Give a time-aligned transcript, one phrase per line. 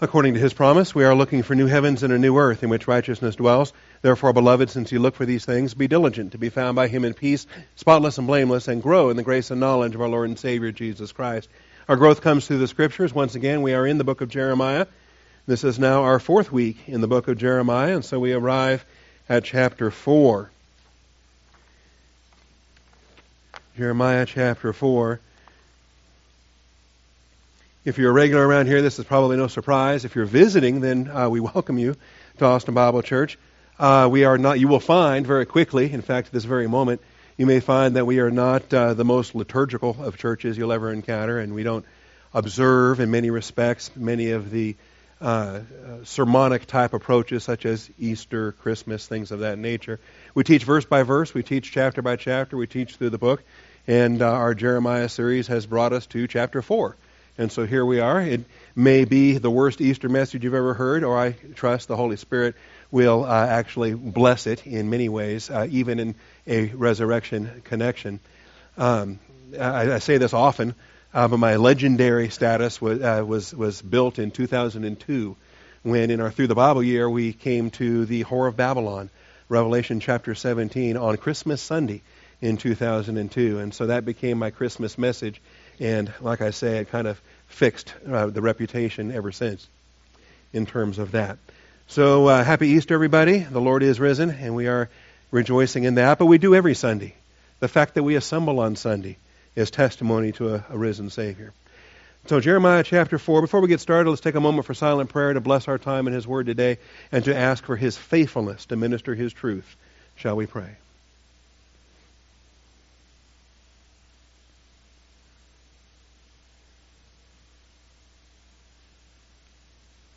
[0.00, 2.68] According to his promise, we are looking for new heavens and a new earth in
[2.68, 3.72] which righteousness dwells.
[4.00, 7.04] Therefore, beloved, since you look for these things, be diligent to be found by him
[7.04, 10.28] in peace, spotless and blameless, and grow in the grace and knowledge of our Lord
[10.28, 11.48] and Savior Jesus Christ.
[11.88, 13.12] Our growth comes through the scriptures.
[13.12, 14.86] Once again, we are in the book of Jeremiah.
[15.48, 18.84] This is now our fourth week in the book of Jeremiah, and so we arrive
[19.28, 20.48] at chapter 4.
[23.76, 25.18] Jeremiah chapter 4.
[27.84, 30.04] If you're a regular around here, this is probably no surprise.
[30.04, 31.94] If you're visiting, then uh, we welcome you
[32.38, 33.38] to Austin Bible Church.
[33.78, 37.00] Uh, we are not, you will find very quickly, in fact, at this very moment,
[37.36, 40.92] you may find that we are not uh, the most liturgical of churches you'll ever
[40.92, 41.86] encounter, and we don't
[42.34, 44.74] observe, in many respects, many of the
[45.20, 45.60] uh, uh,
[46.02, 50.00] sermonic type approaches, such as Easter, Christmas, things of that nature.
[50.34, 53.44] We teach verse by verse, we teach chapter by chapter, we teach through the book,
[53.86, 56.96] and uh, our Jeremiah series has brought us to chapter 4.
[57.38, 58.20] And so here we are.
[58.20, 62.16] It may be the worst Easter message you've ever heard, or I trust the Holy
[62.16, 62.56] Spirit
[62.90, 66.14] will uh, actually bless it in many ways, uh, even in
[66.48, 68.18] a resurrection connection.
[68.76, 69.20] Um,
[69.58, 70.74] I, I, say this often,
[71.14, 75.36] uh, but my legendary status was, uh, was, was built in 2002
[75.84, 79.10] when, in our Through the Bible year, we came to the Whore of Babylon,
[79.48, 82.02] Revelation chapter 17, on Christmas Sunday
[82.40, 83.58] in 2002.
[83.60, 85.40] And so that became my Christmas message.
[85.80, 89.66] And like I say, it kind of fixed uh, the reputation ever since
[90.52, 91.38] in terms of that.
[91.86, 93.38] So uh, happy Easter, everybody.
[93.38, 94.90] The Lord is risen, and we are
[95.30, 96.18] rejoicing in that.
[96.18, 97.14] But we do every Sunday.
[97.60, 99.16] The fact that we assemble on Sunday
[99.56, 101.52] is testimony to a, a risen Savior.
[102.26, 103.40] So, Jeremiah chapter 4.
[103.40, 106.06] Before we get started, let's take a moment for silent prayer to bless our time
[106.06, 106.78] in His Word today
[107.10, 109.76] and to ask for His faithfulness to minister His truth.
[110.16, 110.76] Shall we pray?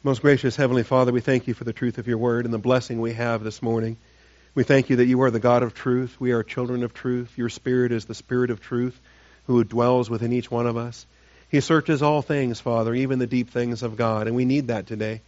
[0.03, 2.57] Most gracious Heavenly Father, we thank you for the truth of your word and the
[2.57, 3.97] blessing we have this morning.
[4.55, 6.19] We thank you that you are the God of truth.
[6.19, 7.37] We are children of truth.
[7.37, 8.99] Your Spirit is the Spirit of truth
[9.45, 11.05] who dwells within each one of us.
[11.49, 14.87] He searches all things, Father, even the deep things of God, and we need that
[14.87, 15.21] today.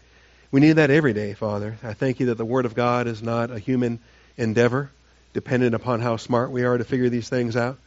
[0.50, 1.78] We need that every day, Father.
[1.84, 4.00] I thank you that the Word of God is not a human
[4.38, 4.90] endeavor,
[5.34, 7.78] dependent upon how smart we are to figure these things out,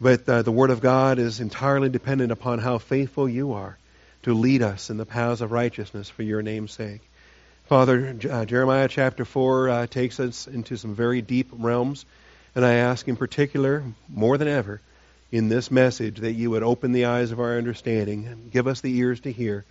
[0.00, 3.78] but uh, the Word of God is entirely dependent upon how faithful you are
[4.26, 7.00] to lead us in the paths of righteousness for your name's sake.
[7.66, 12.04] Father, uh, Jeremiah chapter 4 uh, takes us into some very deep realms,
[12.56, 14.80] and I ask in particular, more than ever,
[15.30, 18.98] in this message, that you would open the eyes of our understanding, give us the
[18.98, 19.64] ears to hear,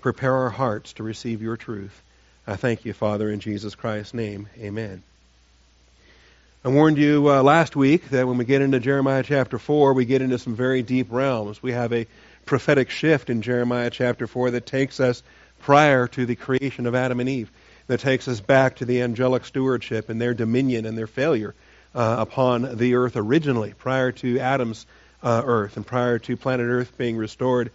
[0.00, 2.02] prepare our hearts to receive your truth.
[2.48, 4.48] I thank you, Father, in Jesus Christ's name.
[4.58, 5.04] Amen.
[6.64, 10.04] I warned you uh, last week that when we get into Jeremiah chapter 4, we
[10.04, 11.62] get into some very deep realms.
[11.62, 12.08] We have a
[12.46, 15.22] prophetic shift in Jeremiah chapter 4 that takes us
[15.60, 17.50] prior to the creation of Adam and Eve,
[17.86, 21.54] that takes us back to the angelic stewardship and their dominion and their failure
[21.94, 24.86] uh, upon the earth originally, prior to Adam's
[25.22, 27.70] uh, earth and prior to planet Earth being restored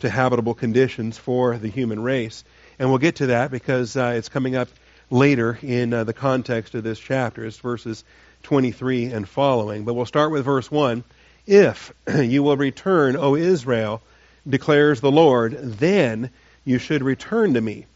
[0.00, 2.44] to habitable conditions for the human race.
[2.78, 4.68] And we'll get to that because uh, it's coming up
[5.10, 7.44] later in uh, the context of this chapter.
[7.44, 8.04] It's verses
[8.44, 9.84] 23 and following.
[9.84, 11.04] But we'll start with verse 1.
[11.46, 14.02] If you will return, O Israel,
[14.50, 16.30] declares the Lord, then
[16.64, 17.86] you should return to me.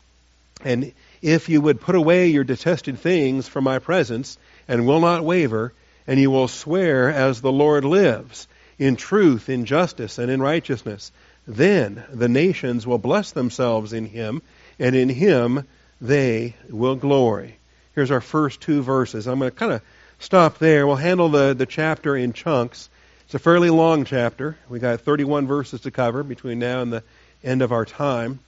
[0.62, 0.92] And
[1.22, 4.38] if you would put away your detested things from my presence,
[4.68, 5.72] and will not waver,
[6.06, 8.46] and you will swear as the Lord lives,
[8.78, 11.12] in truth, in justice, and in righteousness,
[11.46, 14.42] then the nations will bless themselves in him,
[14.78, 15.66] and in him
[16.00, 17.56] they will glory.
[17.94, 19.26] Here's our first two verses.
[19.26, 19.82] I'm going to kind of
[20.18, 20.86] stop there.
[20.86, 22.88] We'll handle the, the chapter in chunks.
[23.24, 24.56] It's a fairly long chapter.
[24.68, 27.02] We got 31 verses to cover between now and the
[27.42, 28.38] end of our time.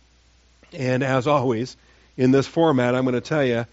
[0.72, 1.76] And as always,
[2.16, 3.64] in this format, I'm going to tell you,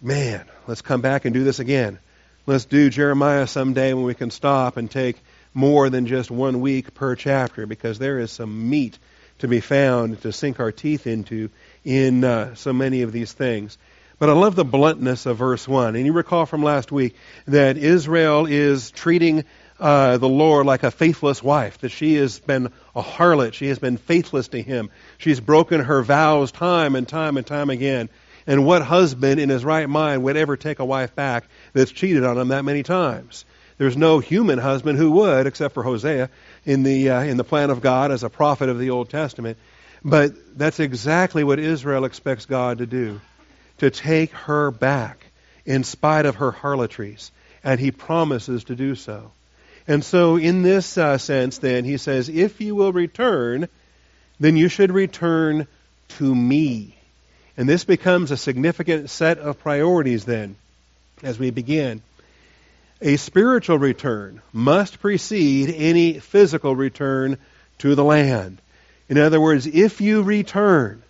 [0.00, 1.98] man, let's come back and do this again.
[2.46, 5.16] Let's do Jeremiah someday when we can stop and take
[5.52, 8.98] more than just one week per chapter because there is some meat
[9.40, 11.50] to be found to sink our teeth into
[11.84, 13.76] in uh, so many of these things.
[14.18, 15.96] But I love the bluntness of verse 1.
[15.96, 17.16] And you recall from last week
[17.46, 19.44] that Israel is treating
[19.82, 23.52] uh, the Lord like a faithless wife, that she has been a harlot.
[23.52, 24.90] She has been faithless to him.
[25.18, 28.08] She's broken her vows time and time and time again.
[28.46, 32.22] And what husband in his right mind would ever take a wife back that's cheated
[32.22, 33.44] on him that many times?
[33.76, 36.30] There's no human husband who would, except for Hosea
[36.64, 39.58] in the uh, in the plan of God as a prophet of the Old Testament.
[40.04, 43.20] But that's exactly what Israel expects God to do,
[43.78, 45.26] to take her back
[45.66, 47.32] in spite of her harlotries,
[47.64, 49.32] and He promises to do so.
[49.86, 53.68] And so, in this uh, sense, then, he says, if you will return,
[54.38, 55.66] then you should return
[56.18, 56.94] to me.
[57.56, 60.56] And this becomes a significant set of priorities then
[61.22, 62.02] as we begin.
[63.00, 67.36] A spiritual return must precede any physical return
[67.78, 68.58] to the land.
[69.08, 71.02] In other words, if you return,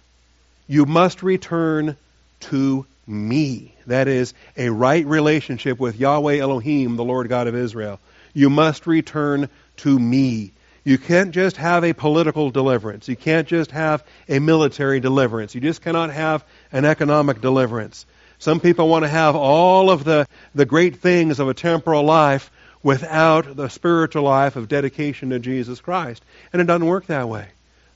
[0.67, 1.97] you must return
[2.41, 3.75] to me.
[3.87, 8.01] That is, a right relationship with Yahweh Elohim, the Lord God of Israel.
[8.33, 9.49] You must return
[9.79, 10.53] to me.
[10.85, 13.09] You can't just have a political deliverance.
[13.09, 15.55] You can't just have a military deliverance.
[15.55, 18.05] You just cannot have an economic deliverance.
[18.39, 22.51] Some people want to have all of the, the great things of a temporal life
[22.83, 26.25] without the spiritual life of dedication to Jesus Christ.
[26.53, 27.47] And it doesn't work that way.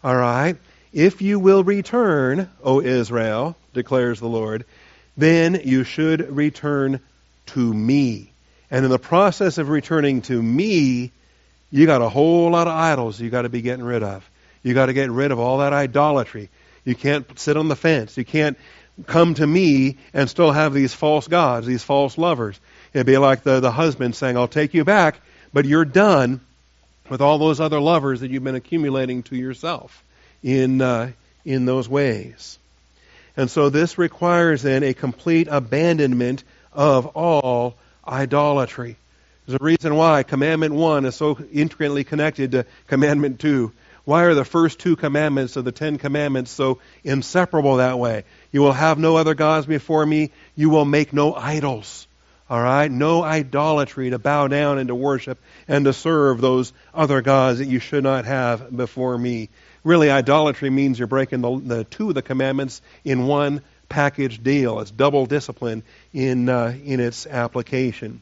[0.04, 0.56] All right?
[0.92, 4.64] If you will return, O Israel, declares the Lord,
[5.16, 7.00] then you should return
[7.46, 8.30] to me.
[8.70, 11.12] And in the process of returning to me,
[11.70, 14.28] you got a whole lot of idols you got to be getting rid of.
[14.62, 16.48] You got to get rid of all that idolatry.
[16.84, 18.16] You can't sit on the fence.
[18.16, 18.56] You can't
[19.06, 22.58] come to me and still have these false gods, these false lovers.
[22.92, 25.20] It'd be like the, the husband saying, I'll take you back,
[25.52, 26.40] but you're done
[27.08, 30.02] with all those other lovers that you've been accumulating to yourself
[30.42, 31.12] in, uh,
[31.44, 32.58] in those ways.
[33.36, 36.42] And so this requires then a complete abandonment
[36.72, 38.96] of all idolatry.
[39.46, 43.72] There's a reason why Commandment 1 is so intricately connected to Commandment 2.
[44.04, 48.24] Why are the first two commandments of the Ten Commandments so inseparable that way?
[48.52, 50.30] You will have no other gods before me.
[50.54, 52.06] You will make no idols.
[52.48, 52.88] All right?
[52.90, 57.66] No idolatry to bow down and to worship and to serve those other gods that
[57.66, 59.48] you should not have before me.
[59.82, 64.80] Really, idolatry means you're breaking the, the two of the commandments in one package deal.
[64.80, 68.20] It's double discipline in, uh, in its application.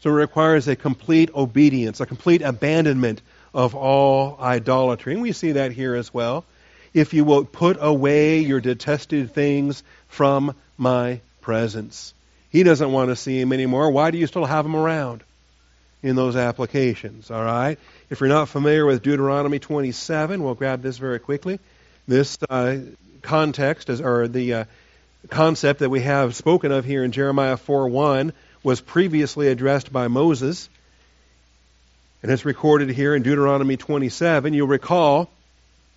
[0.00, 3.22] So it requires a complete obedience, a complete abandonment
[3.54, 5.12] of all idolatry.
[5.12, 6.44] And we see that here as well.
[6.92, 12.14] If you will put away your detested things from my presence.
[12.50, 13.90] He doesn't want to see him anymore.
[13.90, 15.22] Why do you still have him around
[16.02, 17.30] in those applications?
[17.30, 17.78] All right.
[18.10, 21.60] If you're not familiar with Deuteronomy 27, we'll grab this very quickly.
[22.06, 22.78] This uh,
[23.22, 24.64] context is, or the uh,
[25.28, 28.32] concept that we have spoken of here in Jeremiah 4:1
[28.62, 30.68] was previously addressed by Moses.
[32.22, 34.54] And it's recorded here in Deuteronomy 27.
[34.54, 35.28] You'll recall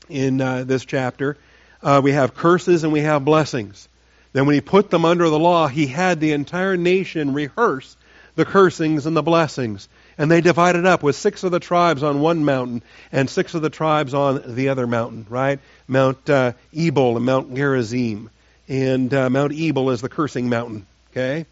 [0.09, 1.37] in uh, this chapter,
[1.83, 3.87] uh, we have curses and we have blessings.
[4.33, 7.95] Then when he put them under the law, he had the entire nation rehearse
[8.35, 9.87] the cursings and the blessings.
[10.17, 13.61] And they divided up with six of the tribes on one mountain and six of
[13.61, 15.59] the tribes on the other mountain, right?
[15.87, 18.29] Mount uh, Ebal and Mount Gerizim.
[18.67, 21.45] And uh, Mount Ebal is the cursing mountain, okay?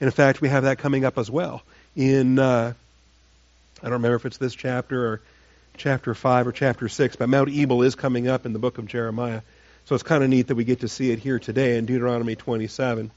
[0.00, 1.62] And in fact, we have that coming up as well
[1.96, 2.72] in, uh,
[3.80, 5.20] I don't remember if it's this chapter or
[5.76, 8.86] chapter 5 or chapter 6, but Mount Ebal is coming up in the book of
[8.86, 9.42] Jeremiah.
[9.86, 12.36] So it's kind of neat that we get to see it here today in Deuteronomy
[12.36, 13.10] 27.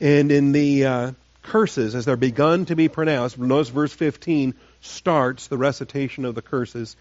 [0.00, 1.12] And in the uh,
[1.42, 6.42] curses, as they're begun to be pronounced, notice verse 15 starts the recitation of the
[6.42, 6.96] curses.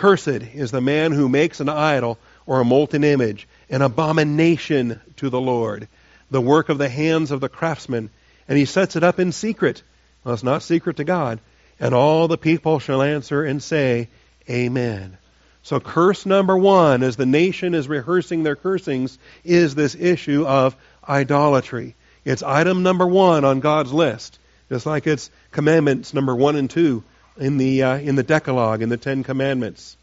[0.00, 2.16] Cursed is the man who makes an idol
[2.46, 5.88] or a molten image, an abomination to the Lord
[6.30, 8.08] the work of the hands of the craftsman,
[8.48, 9.82] and he sets it up in secret.
[10.24, 11.38] Well, it's not secret to God.
[11.78, 14.08] And all the people shall answer and say,
[14.48, 15.18] Amen.
[15.64, 20.76] So, curse number one, as the nation is rehearsing their cursings, is this issue of
[21.06, 21.94] idolatry.
[22.24, 24.38] It's item number one on God's list,
[24.70, 27.04] just like it's commandments number one and two
[27.40, 29.96] in the uh, in the Decalogue in the Ten Commandments.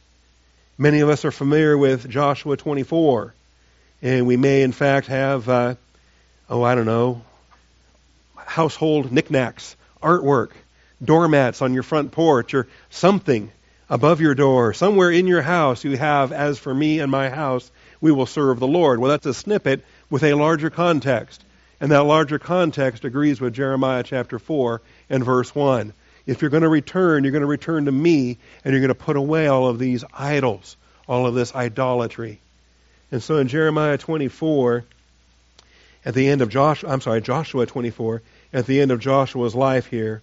[0.77, 3.33] Many of us are familiar with Joshua 24,
[4.01, 5.75] and we may in fact have uh,
[6.49, 7.21] oh, I don't know,
[8.35, 10.51] household knickknacks, artwork,
[11.03, 13.51] doormats on your front porch, or something
[13.89, 17.69] above your door, somewhere in your house you have, as for me and my house,
[18.01, 18.99] we will serve the Lord.
[18.99, 21.43] Well, that's a snippet with a larger context.
[21.79, 25.93] And that larger context agrees with Jeremiah chapter 4 and verse 1.
[26.27, 28.95] If you're going to return, you're going to return to me, and you're going to
[28.95, 30.75] put away all of these idols,
[31.07, 32.39] all of this idolatry.
[33.11, 34.83] And so in Jeremiah 24,
[36.05, 38.21] at the end of Joshua, I'm sorry, Joshua 24,
[38.53, 40.21] at the end of Joshua's life here,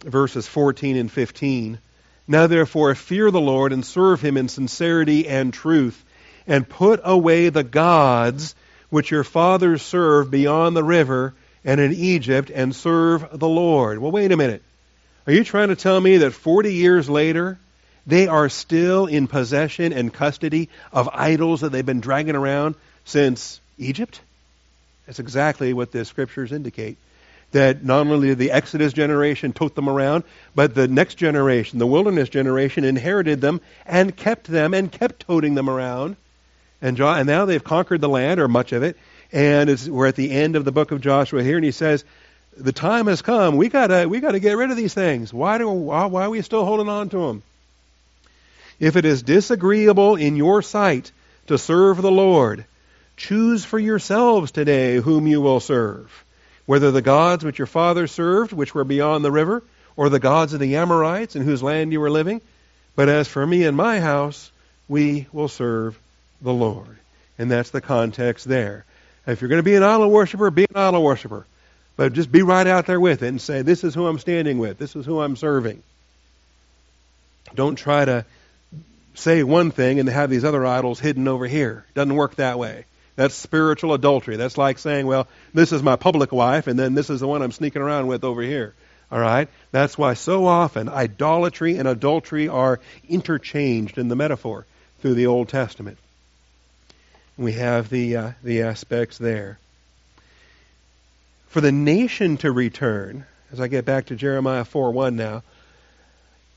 [0.00, 1.78] verses 14 and 15.
[2.26, 6.04] Now therefore fear the Lord and serve him in sincerity and truth,
[6.46, 8.56] and put away the gods
[8.88, 13.98] which your fathers served beyond the river and in Egypt, and serve the Lord.
[13.98, 14.62] Well, wait a minute.
[15.26, 17.58] Are you trying to tell me that 40 years later,
[18.06, 22.74] they are still in possession and custody of idols that they've been dragging around
[23.04, 24.20] since Egypt?
[25.06, 26.96] That's exactly what the scriptures indicate.
[27.52, 30.24] that not only did the Exodus generation tote them around,
[30.54, 35.54] but the next generation, the wilderness generation, inherited them and kept them and kept toting
[35.54, 36.16] them around.
[36.80, 38.96] And, and now they've conquered the land, or much of it,
[39.32, 42.04] and we're at the end of the book of Joshua here, and he says,
[42.56, 43.56] the time has come.
[43.56, 45.32] We gotta we gotta get rid of these things.
[45.32, 47.42] Why do why, why are we still holding on to them?
[48.78, 51.12] If it is disagreeable in your sight
[51.46, 52.64] to serve the Lord,
[53.16, 56.24] choose for yourselves today whom you will serve,
[56.66, 59.62] whether the gods which your fathers served, which were beyond the river,
[59.96, 62.40] or the gods of the Amorites in whose land you were living.
[62.96, 64.50] But as for me and my house,
[64.88, 65.98] we will serve
[66.40, 66.98] the Lord.
[67.38, 68.84] And that's the context there.
[69.26, 71.46] If you're going to be an idol worshiper, be an idol worshiper.
[71.96, 74.58] But just be right out there with it and say, this is who I'm standing
[74.58, 74.78] with.
[74.78, 75.82] This is who I'm serving.
[77.54, 78.24] Don't try to
[79.14, 81.84] say one thing and have these other idols hidden over here.
[81.90, 82.86] It doesn't work that way.
[83.16, 84.36] That's spiritual adultery.
[84.36, 87.42] That's like saying, well, this is my public wife, and then this is the one
[87.42, 88.74] I'm sneaking around with over here.
[89.12, 89.48] All right?
[89.72, 94.64] That's why so often idolatry and adultery are interchanged in the metaphor
[95.00, 95.98] through the Old Testament.
[97.40, 99.58] We have the, uh, the aspects there
[101.48, 105.42] for the nation to return, as I get back to Jeremiah 4 1 now,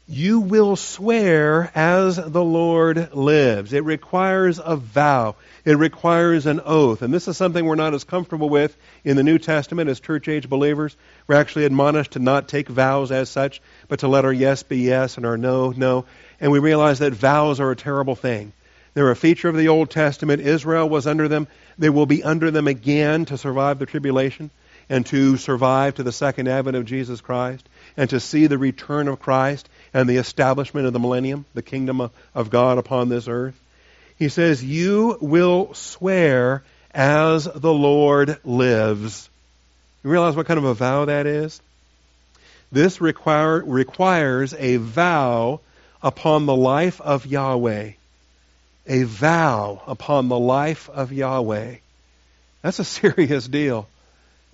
[0.10, 3.72] you will swear as the Lord lives.
[3.72, 5.38] It requires a vow.
[5.64, 7.02] It requires an oath.
[7.02, 8.76] And this is something we're not as comfortable with
[9.06, 10.98] in the New Testament as church age believers.
[11.28, 14.80] We're actually admonished to not take vows as such, but to let our yes be
[14.80, 16.04] yes and our no, no.
[16.42, 18.52] And we realize that vows are a terrible thing.
[18.94, 20.42] They're a feature of the Old Testament.
[20.42, 21.48] Israel was under them.
[21.78, 24.52] They will be under them again to survive the tribulation
[24.90, 29.08] and to survive to the second advent of Jesus Christ and to see the return
[29.08, 33.60] of Christ and the establishment of the millennium, the kingdom of God upon this earth.
[34.18, 39.30] He says, You will swear as the Lord lives.
[40.04, 41.62] You realize what kind of a vow that is?
[42.72, 45.62] This require, requires a vow
[46.02, 47.94] upon the life of Yahweh.
[48.88, 51.76] A vow upon the life of Yahweh.
[52.62, 53.88] That's a serious deal.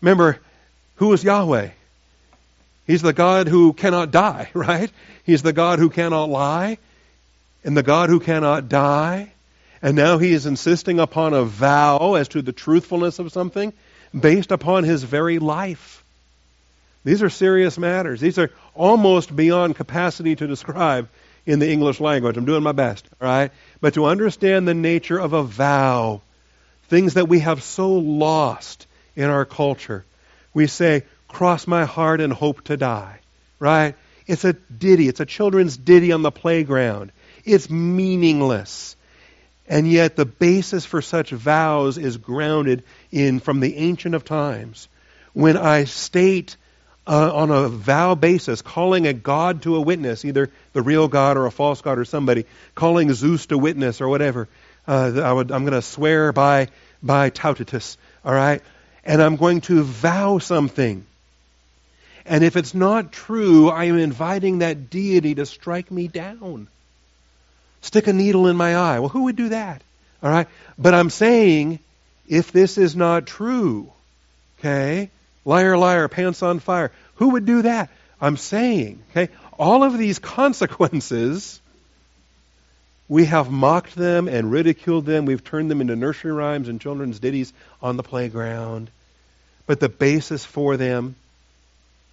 [0.01, 0.39] Remember,
[0.95, 1.69] who is Yahweh?
[2.85, 4.91] He's the God who cannot die, right?
[5.23, 6.77] He's the God who cannot lie
[7.63, 9.31] and the God who cannot die.
[9.81, 13.73] And now he is insisting upon a vow as to the truthfulness of something
[14.17, 16.03] based upon his very life.
[17.05, 18.19] These are serious matters.
[18.19, 21.07] These are almost beyond capacity to describe
[21.45, 22.35] in the English language.
[22.35, 23.51] I'm doing my best, all right?
[23.81, 26.21] But to understand the nature of a vow,
[26.87, 30.05] things that we have so lost in our culture.
[30.53, 33.19] We say, cross my heart and hope to die,
[33.59, 33.95] right?
[34.27, 35.07] It's a ditty.
[35.07, 37.11] It's a children's ditty on the playground.
[37.45, 38.95] It's meaningless.
[39.67, 44.87] And yet the basis for such vows is grounded in from the ancient of times.
[45.33, 46.57] When I state
[47.09, 51.35] uh, on a vow basis, calling a god to a witness, either the real god
[51.35, 54.47] or a false god or somebody, calling Zeus to witness or whatever,
[54.87, 56.67] uh, I would, I'm going to swear by
[57.01, 58.61] by Tautitus, all right?
[59.03, 61.05] and I'm going to vow something.
[62.25, 66.67] And if it's not true, I am inviting that deity to strike me down.
[67.81, 68.99] Stick a needle in my eye.
[68.99, 69.81] Well, who would do that?
[70.21, 70.47] All right?
[70.77, 71.79] But I'm saying,
[72.27, 73.91] if this is not true,
[74.59, 75.09] okay?
[75.45, 76.91] Liar, liar, pants on fire.
[77.15, 77.89] Who would do that?
[78.21, 79.31] I'm saying, okay?
[79.57, 81.59] All of these consequences
[83.09, 85.25] we have mocked them and ridiculed them.
[85.25, 88.91] We've turned them into nursery rhymes and children's ditties on the playground.
[89.65, 91.15] But the basis for them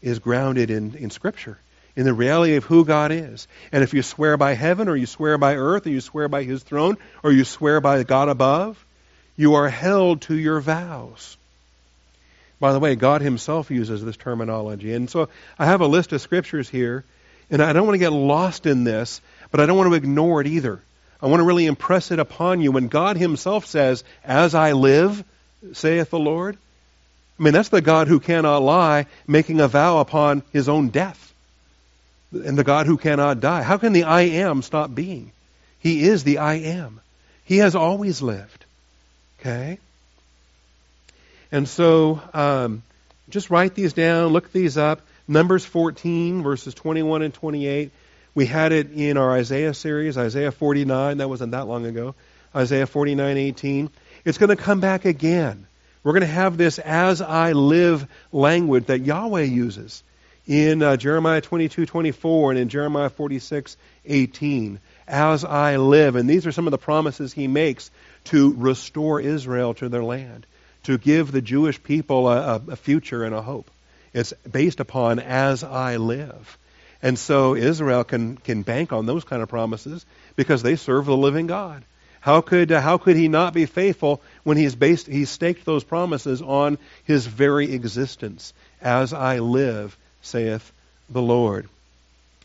[0.00, 1.58] is grounded in, in Scripture,
[1.96, 3.46] in the reality of who God is.
[3.72, 6.44] And if you swear by heaven, or you swear by earth, or you swear by
[6.44, 8.82] His throne, or you swear by God above,
[9.36, 11.36] you are held to your vows.
[12.58, 14.94] By the way, God Himself uses this terminology.
[14.94, 17.04] And so I have a list of scriptures here,
[17.50, 19.20] and I don't want to get lost in this,
[19.50, 20.80] but I don't want to ignore it either.
[21.20, 22.72] I want to really impress it upon you.
[22.72, 25.22] When God Himself says, As I live,
[25.72, 26.56] saith the Lord,
[27.38, 31.34] I mean, that's the God who cannot lie, making a vow upon His own death.
[32.32, 33.62] And the God who cannot die.
[33.62, 35.32] How can the I am stop being?
[35.78, 37.00] He is the I am.
[37.44, 38.64] He has always lived.
[39.40, 39.78] Okay?
[41.52, 42.82] And so, um,
[43.28, 45.02] just write these down, look these up.
[45.28, 47.90] Numbers 14, verses 21 and 28.
[48.34, 51.18] We had it in our Isaiah series, Isaiah 49.
[51.18, 52.14] That wasn't that long ago.
[52.54, 53.90] Isaiah 49, 18.
[54.24, 55.66] It's going to come back again.
[56.04, 60.04] We're going to have this as I live language that Yahweh uses
[60.46, 64.78] in uh, Jeremiah 22, 24 and in Jeremiah 46, 18.
[65.08, 66.14] As I live.
[66.14, 67.90] And these are some of the promises he makes
[68.24, 70.46] to restore Israel to their land,
[70.86, 73.70] to give the Jewish people a, a future and a hope.
[74.12, 76.58] It's based upon as I live.
[77.02, 81.16] And so Israel can, can bank on those kind of promises because they serve the
[81.16, 81.84] living God.
[82.20, 85.84] How could, uh, how could he not be faithful when he's based, he's staked those
[85.84, 88.52] promises on his very existence?
[88.80, 90.72] As I live, saith
[91.10, 91.68] the Lord.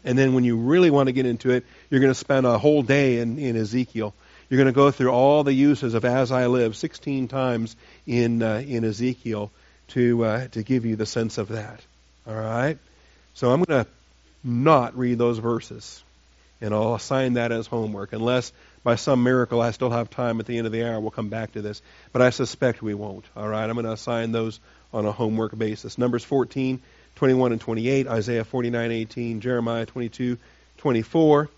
[0.04, 2.58] And then when you really want to get into it, you're going to spend a
[2.58, 4.14] whole day in, in Ezekiel.
[4.52, 7.74] You're going to go through all the uses of as I live 16 times
[8.06, 9.50] in, uh, in Ezekiel
[9.92, 11.80] to, uh, to give you the sense of that.
[12.28, 12.78] All right?
[13.34, 13.90] So I'm going to
[14.44, 16.04] not read those verses.
[16.60, 18.52] And I'll assign that as homework, unless
[18.84, 21.00] by some miracle I still have time at the end of the hour.
[21.00, 21.82] We'll come back to this.
[22.12, 23.24] But I suspect we won't.
[23.38, 23.64] All right?
[23.64, 24.60] I'm going to assign those
[24.94, 25.98] on a homework basis.
[25.98, 26.82] Numbers 14,
[27.16, 30.38] 21 and 28, Isaiah 49, 18, Jeremiah 22,
[30.80, 31.50] 24,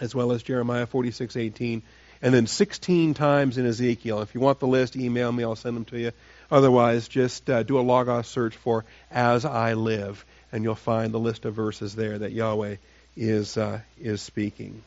[0.00, 1.82] as well as Jeremiah 46, 18,
[2.22, 4.22] and then 16 times in Ezekiel.
[4.22, 5.42] If you want the list, email me.
[5.42, 6.12] I'll send them to you.
[6.50, 11.18] Otherwise, just uh, do a Logos search for As I Live, and you'll find the
[11.18, 12.76] list of verses there that Yahweh
[13.16, 14.82] is, uh, is speaking.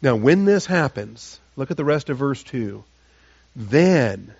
[0.00, 2.82] Now, when this happens, look at the rest of verse 2.
[3.54, 4.34] Then,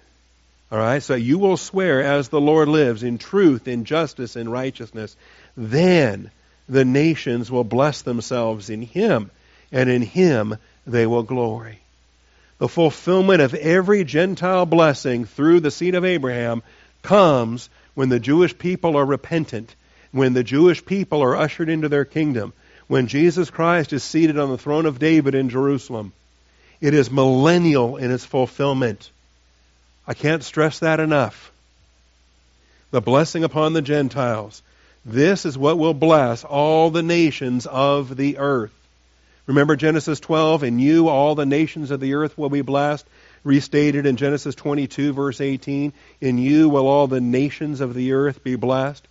[0.70, 4.48] all right, so you will swear as the Lord lives in truth, in justice, in
[4.48, 5.16] righteousness.
[5.56, 6.30] Then
[6.68, 9.30] the nations will bless themselves in him,
[9.72, 11.80] and in him they will glory.
[12.58, 16.62] The fulfillment of every Gentile blessing through the seed of Abraham
[17.02, 19.74] comes when the Jewish people are repentant
[20.16, 22.54] when the Jewish people are ushered into their kingdom,
[22.86, 26.12] when Jesus Christ is seated on the throne of David in Jerusalem.
[26.80, 29.10] It is millennial in its fulfillment.
[30.06, 31.52] I can't stress that enough.
[32.92, 34.62] The blessing upon the Gentiles.
[35.04, 38.72] This is what will bless all the nations of the earth.
[39.46, 43.06] Remember Genesis 12, in you all the nations of the earth will be blessed.
[43.44, 48.42] Restated in Genesis 22, verse 18, in you will all the nations of the earth
[48.42, 49.06] be blessed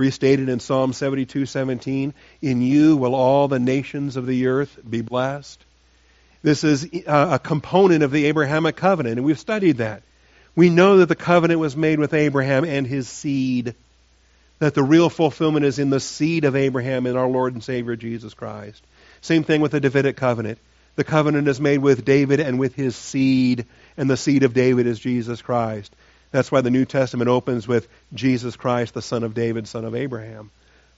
[0.00, 5.62] restated in Psalm 72:17, "In you will all the nations of the earth be blessed."
[6.42, 10.02] This is uh, a component of the Abrahamic covenant, and we've studied that.
[10.56, 13.74] We know that the covenant was made with Abraham and his seed,
[14.58, 17.94] that the real fulfillment is in the seed of Abraham in our Lord and Savior
[17.94, 18.82] Jesus Christ.
[19.20, 20.58] Same thing with the Davidic covenant.
[20.96, 24.86] The covenant is made with David and with his seed, and the seed of David
[24.86, 25.94] is Jesus Christ.
[26.30, 29.94] That's why the New Testament opens with Jesus Christ, the son of David, son of
[29.94, 30.50] Abraham.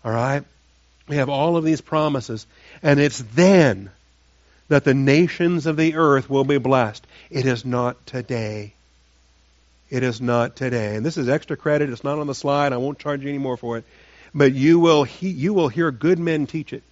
[0.05, 0.45] All right?
[1.09, 2.47] We have all of these promises,
[2.83, 3.91] and it's then
[4.69, 7.07] that the nations of the earth will be blessed.
[7.31, 8.75] It is not today.
[9.91, 10.97] It is not today.
[10.97, 11.91] And this is extra credit.
[11.91, 12.73] It's not on the slide.
[12.73, 13.85] I won't charge you any more for it.
[14.35, 16.83] But you will, he, you will hear good men teach it.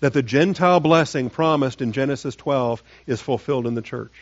[0.00, 4.12] That the Gentile blessing promised in Genesis 12 is fulfilled in the church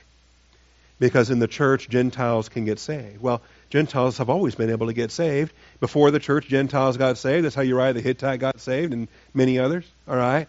[1.02, 3.20] because in the church, Gentiles can get saved.
[3.20, 5.52] Well, Gentiles have always been able to get saved.
[5.80, 7.44] Before the church, Gentiles got saved.
[7.44, 9.84] That's how Uriah the Hittite got saved and many others.
[10.06, 10.46] All right?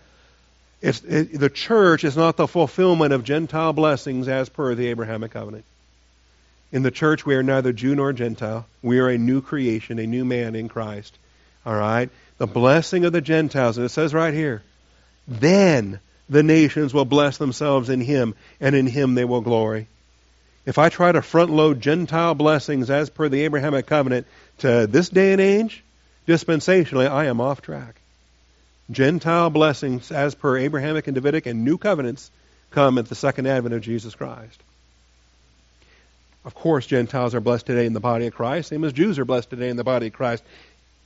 [0.80, 5.32] It's, it, the church is not the fulfillment of Gentile blessings as per the Abrahamic
[5.32, 5.66] covenant.
[6.72, 8.68] In the church, we are neither Jew nor Gentile.
[8.84, 11.18] We are a new creation, a new man in Christ.
[11.66, 12.12] All right?
[12.38, 14.62] The blessing of the Gentiles, and it says right here,
[15.28, 19.88] then the nations will bless themselves in him, and in him they will glory.
[20.66, 24.28] If I try to front load Gentile blessings as per the Abrahamic covenant
[24.60, 25.84] to this day and age,
[26.28, 27.96] dispensationally, I am off track.
[28.92, 32.32] Gentile blessings as per Abrahamic and Davidic and new covenants
[32.72, 34.62] come at the second advent of Jesus Christ.
[36.46, 39.26] Of course, Gentiles are blessed today in the body of Christ, same as Jews are
[39.26, 40.44] blessed today in the body of Christ.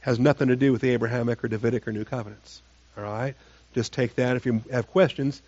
[0.02, 2.62] Has nothing to do with the Abrahamic or Davidic or new covenants.
[2.98, 3.36] All right?
[3.78, 4.36] Just take that.
[4.38, 5.40] If you have questions,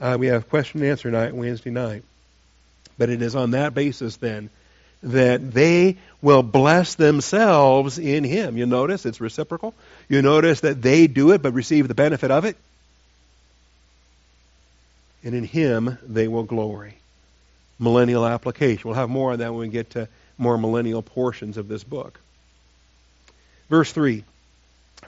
[0.00, 2.04] uh, we have question and answer night Wednesday night.
[2.96, 4.50] But it is on that basis then
[5.02, 8.56] that they will bless themselves in Him.
[8.56, 9.74] You notice it's reciprocal.
[10.08, 12.56] You notice that they do it but receive the benefit of it.
[15.24, 16.94] And in Him they will glory.
[17.80, 18.82] Millennial application.
[18.84, 20.06] We'll have more on that when we get to
[20.38, 22.20] more millennial portions of this book.
[23.68, 24.22] Verse 3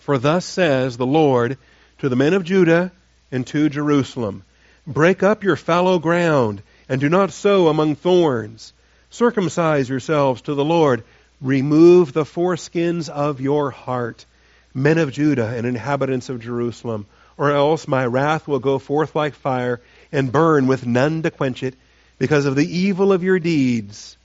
[0.01, 1.57] For thus says the Lord
[1.99, 2.93] to the men of Judah
[3.31, 4.45] and to Jerusalem
[4.87, 8.75] Break up your fallow ground and do not sow among thorns.
[9.09, 11.05] Circumcise yourselves to the Lord.
[11.41, 14.27] Remove the foreskins of your heart,
[14.75, 17.07] men of Judah and inhabitants of Jerusalem,
[17.39, 19.81] or else my wrath will go forth like fire
[20.13, 21.75] and burn with none to quench it
[22.19, 24.19] because of the evil of your deeds.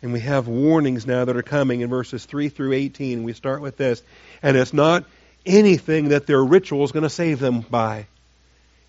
[0.00, 3.22] And we have warnings now that are coming in verses 3 through 18.
[3.22, 4.02] We start with this.
[4.42, 5.04] And it's not
[5.46, 8.06] anything that their ritual is going to save them by.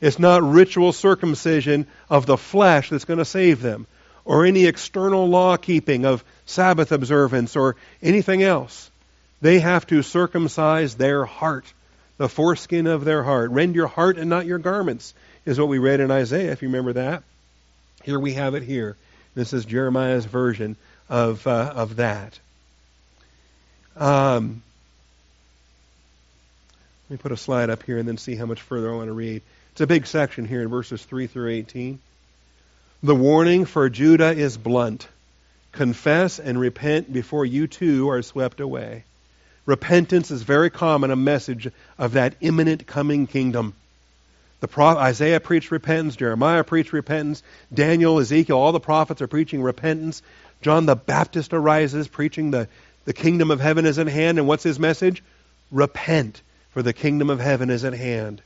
[0.01, 3.87] It's not ritual circumcision of the flesh that's going to save them,
[4.25, 8.91] or any external law keeping of Sabbath observance or anything else.
[9.41, 11.71] They have to circumcise their heart,
[12.17, 13.51] the foreskin of their heart.
[13.51, 15.13] Rend your heart and not your garments,
[15.45, 17.23] is what we read in Isaiah, if you remember that.
[18.03, 18.97] Here we have it here.
[19.35, 20.75] This is Jeremiah's version
[21.09, 22.39] of, uh, of that.
[23.95, 24.61] Um,
[27.09, 29.07] let me put a slide up here and then see how much further I want
[29.07, 29.41] to read.
[29.71, 31.99] It's a big section here in verses 3 through 18.
[33.01, 35.07] The warning for Judah is blunt.
[35.71, 39.05] Confess and repent before you too are swept away.
[39.65, 43.73] Repentance is very common a message of that imminent coming kingdom.
[44.59, 47.41] The prophet, Isaiah preached repentance, Jeremiah preached repentance,
[47.73, 50.23] Daniel, Ezekiel, all the prophets are preaching repentance.
[50.61, 52.67] John the Baptist arises preaching the,
[53.05, 54.39] the kingdom of heaven is at hand.
[54.39, 55.23] And what's his message?
[55.71, 56.41] Repent,
[56.77, 58.39] for the kingdom of heaven is at hand.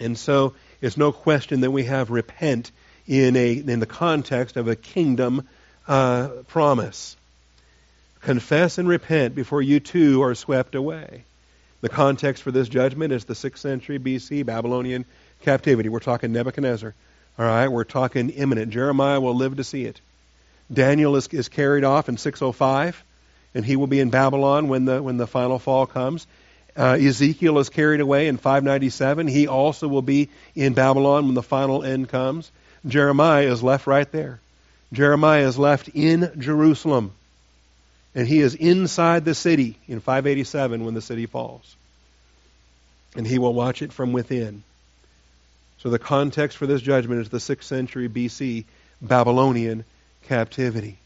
[0.00, 2.72] And so it's no question that we have repent
[3.06, 5.46] in, a, in the context of a kingdom
[5.86, 7.16] uh, promise.
[8.22, 11.22] Confess and repent before you too are swept away.
[11.82, 15.04] The context for this judgment is the 6th century BC Babylonian
[15.42, 15.88] captivity.
[15.88, 16.94] We're talking Nebuchadnezzar.
[17.38, 18.72] All right, we're talking imminent.
[18.72, 20.00] Jeremiah will live to see it.
[20.72, 23.04] Daniel is, is carried off in 605,
[23.54, 26.26] and he will be in Babylon when the when the final fall comes.
[26.76, 29.28] Uh, Ezekiel is carried away in 597.
[29.28, 32.50] He also will be in Babylon when the final end comes.
[32.86, 34.40] Jeremiah is left right there.
[34.92, 37.12] Jeremiah is left in Jerusalem.
[38.14, 41.76] And he is inside the city in 587 when the city falls.
[43.16, 44.62] And he will watch it from within.
[45.78, 48.64] So the context for this judgment is the 6th century BC
[49.02, 49.84] Babylonian
[50.22, 50.98] captivity.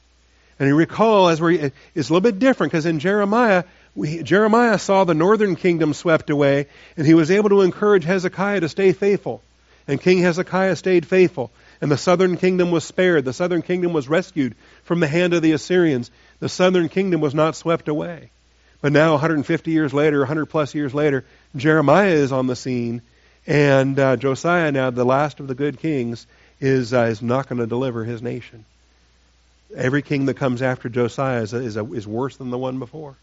[0.59, 1.59] And you recall, as we
[1.94, 6.31] it's a little bit different because in Jeremiah, we, Jeremiah saw the northern kingdom swept
[6.31, 9.42] away, and he was able to encourage Hezekiah to stay faithful.
[9.87, 11.51] And King Hezekiah stayed faithful.
[11.81, 13.24] And the southern kingdom was spared.
[13.24, 16.11] The southern kingdom was rescued from the hand of the Assyrians.
[16.40, 18.31] The southern kingdom was not swept away.
[18.81, 21.24] But now, 150 years later, 100 plus years later,
[21.57, 23.03] Jeremiah is on the scene,
[23.46, 26.27] and uh, Josiah, now the last of the good kings,
[26.61, 28.64] is uh, is not going to deliver his nation.
[29.74, 32.79] Every king that comes after Josiah is, a, is, a, is worse than the one
[32.79, 33.16] before.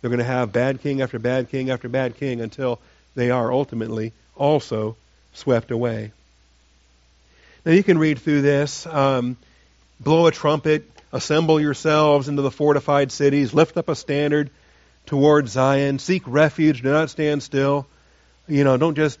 [0.00, 2.78] They're going to have bad king after bad king after bad king until
[3.14, 4.96] they are ultimately also
[5.34, 6.12] swept away.
[7.64, 8.86] Now you can read through this.
[8.86, 9.36] Um,
[10.00, 14.50] blow a trumpet, assemble yourselves into the fortified cities, lift up a standard
[15.06, 17.86] toward Zion, seek refuge, do not stand still.
[18.46, 19.18] You know, don't just,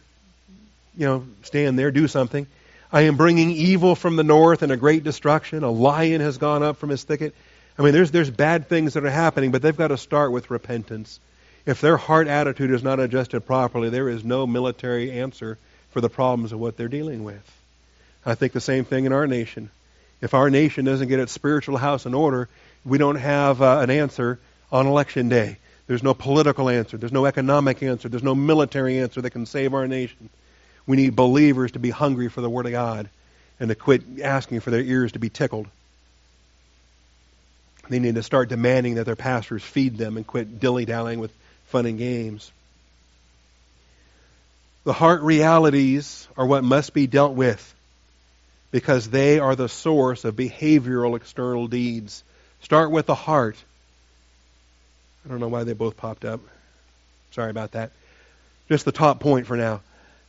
[0.96, 2.46] you know, stand there, do something.
[2.90, 5.62] I am bringing evil from the north and a great destruction.
[5.62, 7.34] A lion has gone up from his thicket.
[7.78, 10.50] I mean, there's, there's bad things that are happening, but they've got to start with
[10.50, 11.20] repentance.
[11.64, 15.58] If their heart attitude is not adjusted properly, there is no military answer
[15.90, 17.62] for the problems of what they're dealing with.
[18.26, 19.70] I think the same thing in our nation.
[20.20, 22.48] If our nation doesn't get its spiritual house in order,
[22.84, 24.40] we don't have uh, an answer
[24.72, 25.58] on election day.
[25.86, 26.96] There's no political answer.
[26.96, 28.08] There's no economic answer.
[28.08, 30.28] There's no military answer that can save our nation.
[30.86, 33.08] We need believers to be hungry for the Word of God
[33.60, 35.68] and to quit asking for their ears to be tickled.
[37.88, 41.32] They need to start demanding that their pastors feed them and quit dilly dallying with
[41.66, 42.50] fun and games.
[44.84, 47.74] The heart realities are what must be dealt with
[48.70, 52.24] because they are the source of behavioral external deeds.
[52.62, 53.56] Start with the heart.
[55.24, 56.40] I don't know why they both popped up.
[57.32, 57.92] Sorry about that.
[58.68, 59.80] Just the top point for now.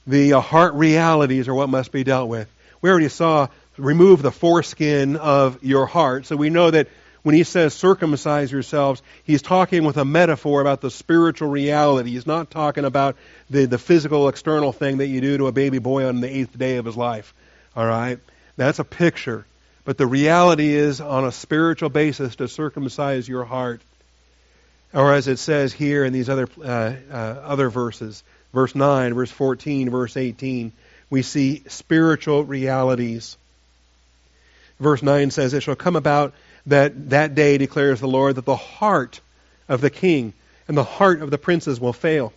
[0.08, 2.48] The uh, heart realities are what must be dealt with.
[2.82, 6.26] We already saw remove the foreskin of your heart.
[6.26, 6.88] So we know that
[7.24, 12.12] when he says circumcise yourselves, he's talking with a metaphor about the spiritual reality.
[12.12, 13.18] He's not talking about
[13.50, 16.58] the, the physical external thing that you do to a baby boy on the eighth
[16.58, 17.34] day of his life.
[17.76, 18.20] All right?
[18.56, 19.46] That's a picture.
[19.86, 23.82] But the reality is, on a spiritual basis, to circumcise your heart.
[24.94, 29.32] Or as it says here in these other, uh, uh, other verses, verse 9, verse
[29.32, 30.72] 14, verse 18,
[31.10, 33.38] we see spiritual realities.
[34.80, 36.34] Verse 9 says, It shall come about
[36.66, 39.20] that that day declares the Lord that the heart
[39.68, 40.34] of the king
[40.68, 42.34] and the heart of the princes will fail.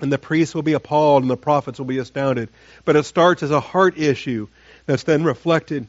[0.00, 2.48] And the priests will be appalled and the prophets will be astounded.
[2.84, 4.46] But it starts as a heart issue
[4.86, 5.86] that's then reflected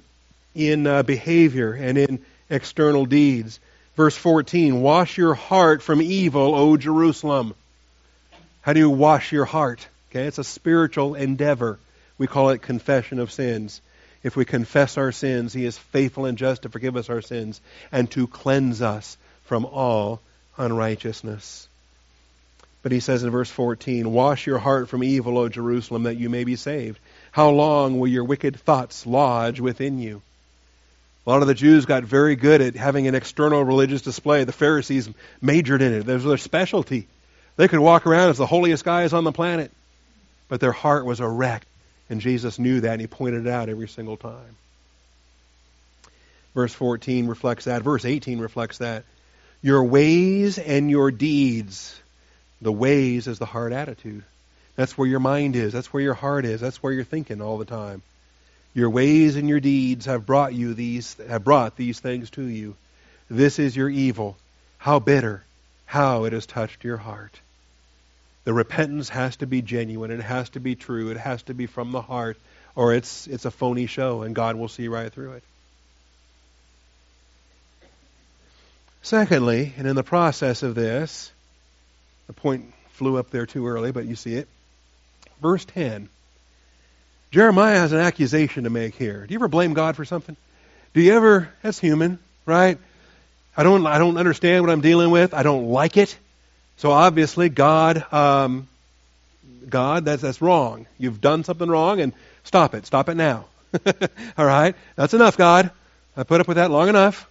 [0.56, 3.60] in uh, behavior and in external deeds.
[3.96, 7.54] Verse 14 Wash your heart from evil, O Jerusalem.
[8.62, 9.88] How do you wash your heart?
[10.10, 11.80] Okay, it's a spiritual endeavor.
[12.18, 13.82] We call it confession of sins.
[14.24, 17.62] If we confess our sins, He is faithful and just to forgive us our sins
[17.92, 20.22] and to cleanse us from all
[20.58, 21.68] unrighteousness.
[22.82, 26.30] But he says in verse 14, Wash your heart from evil, O Jerusalem, that you
[26.30, 27.00] may be saved.
[27.32, 30.22] How long will your wicked thoughts lodge within you?
[31.26, 34.46] A lot of the Jews got very good at having an external religious display.
[34.46, 35.10] The Pharisees
[35.42, 36.06] majored in it.
[36.06, 37.08] That was their specialty.
[37.58, 39.72] They could walk around as the holiest guys on the planet,
[40.48, 41.66] but their heart was a wreck.
[42.10, 44.56] And Jesus knew that, and he pointed it out every single time.
[46.56, 47.84] Verse 14 reflects that.
[47.84, 49.04] Verse 18 reflects that.
[49.62, 52.00] Your ways and your deeds.
[52.62, 54.24] The ways is the heart attitude.
[54.76, 55.74] That's where your mind is.
[55.74, 56.62] That's where your heart is.
[56.62, 58.02] That's where you're thinking all the time.
[58.74, 62.76] Your ways and your deeds have brought you these have brought these things to you.
[63.30, 64.38] This is your evil.
[64.78, 65.44] How bitter,
[65.86, 67.40] how it has touched your heart.
[68.50, 70.10] The repentance has to be genuine.
[70.10, 71.12] It has to be true.
[71.12, 72.36] It has to be from the heart,
[72.74, 75.44] or it's it's a phony show, and God will see right through it.
[79.04, 81.32] Secondly, and in the process of this,
[82.26, 84.48] the point flew up there too early, but you see it.
[85.44, 86.10] Verse 10.
[87.30, 89.28] Jeremiah has an accusation to make here.
[89.28, 90.36] Do you ever blame God for something?
[90.96, 92.80] Do you ever, that's human, right?
[93.56, 95.36] I don't, I don't understand what I'm dealing with.
[95.36, 96.18] I don't like it.
[96.80, 98.70] So obviously, God, um,
[99.68, 100.86] God, that's, that's wrong.
[100.98, 102.14] You've done something wrong and
[102.46, 102.86] stop it.
[102.86, 103.48] Stop it now.
[104.38, 104.74] All right?
[104.96, 105.72] That's enough, God.
[106.16, 107.30] I put up with that long enough.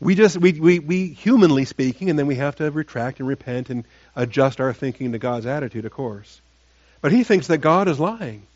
[0.00, 3.68] We just, we, we, we, humanly speaking, and then we have to retract and repent
[3.68, 3.84] and
[4.16, 6.40] adjust our thinking to God's attitude, of course.
[7.02, 8.46] But he thinks that God is lying.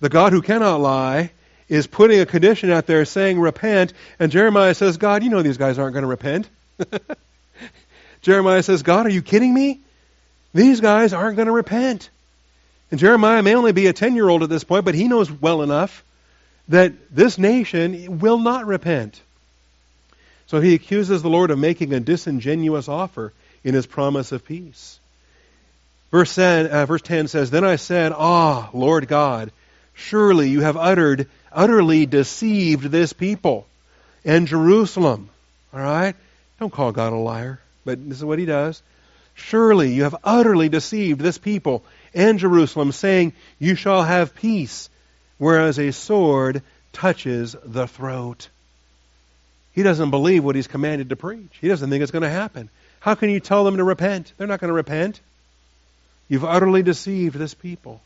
[0.00, 1.30] The God who cannot lie
[1.66, 5.56] is putting a condition out there saying repent, and Jeremiah says, God, you know these
[5.56, 6.46] guys aren't going to repent.
[8.22, 9.80] Jeremiah says, God, are you kidding me?
[10.52, 12.10] These guys aren't going to repent.
[12.90, 15.30] And Jeremiah may only be a 10 year old at this point, but he knows
[15.30, 16.04] well enough
[16.68, 19.20] that this nation will not repent.
[20.46, 24.98] So he accuses the Lord of making a disingenuous offer in his promise of peace.
[26.10, 29.52] Verse 10, uh, verse 10 says, Then I said, Ah, Lord God,
[29.94, 33.66] surely you have uttered, utterly deceived this people
[34.24, 35.28] and Jerusalem.
[35.72, 36.16] All right?
[36.58, 38.82] Don't call God a liar, but this is what he does.
[39.34, 44.90] Surely you have utterly deceived this people and Jerusalem, saying, You shall have peace,
[45.38, 46.62] whereas a sword
[46.92, 48.48] touches the throat.
[49.72, 51.56] He doesn't believe what he's commanded to preach.
[51.60, 52.68] He doesn't think it's going to happen.
[52.98, 54.32] How can you tell them to repent?
[54.36, 55.20] They're not going to repent.
[56.28, 58.00] You've utterly deceived this people.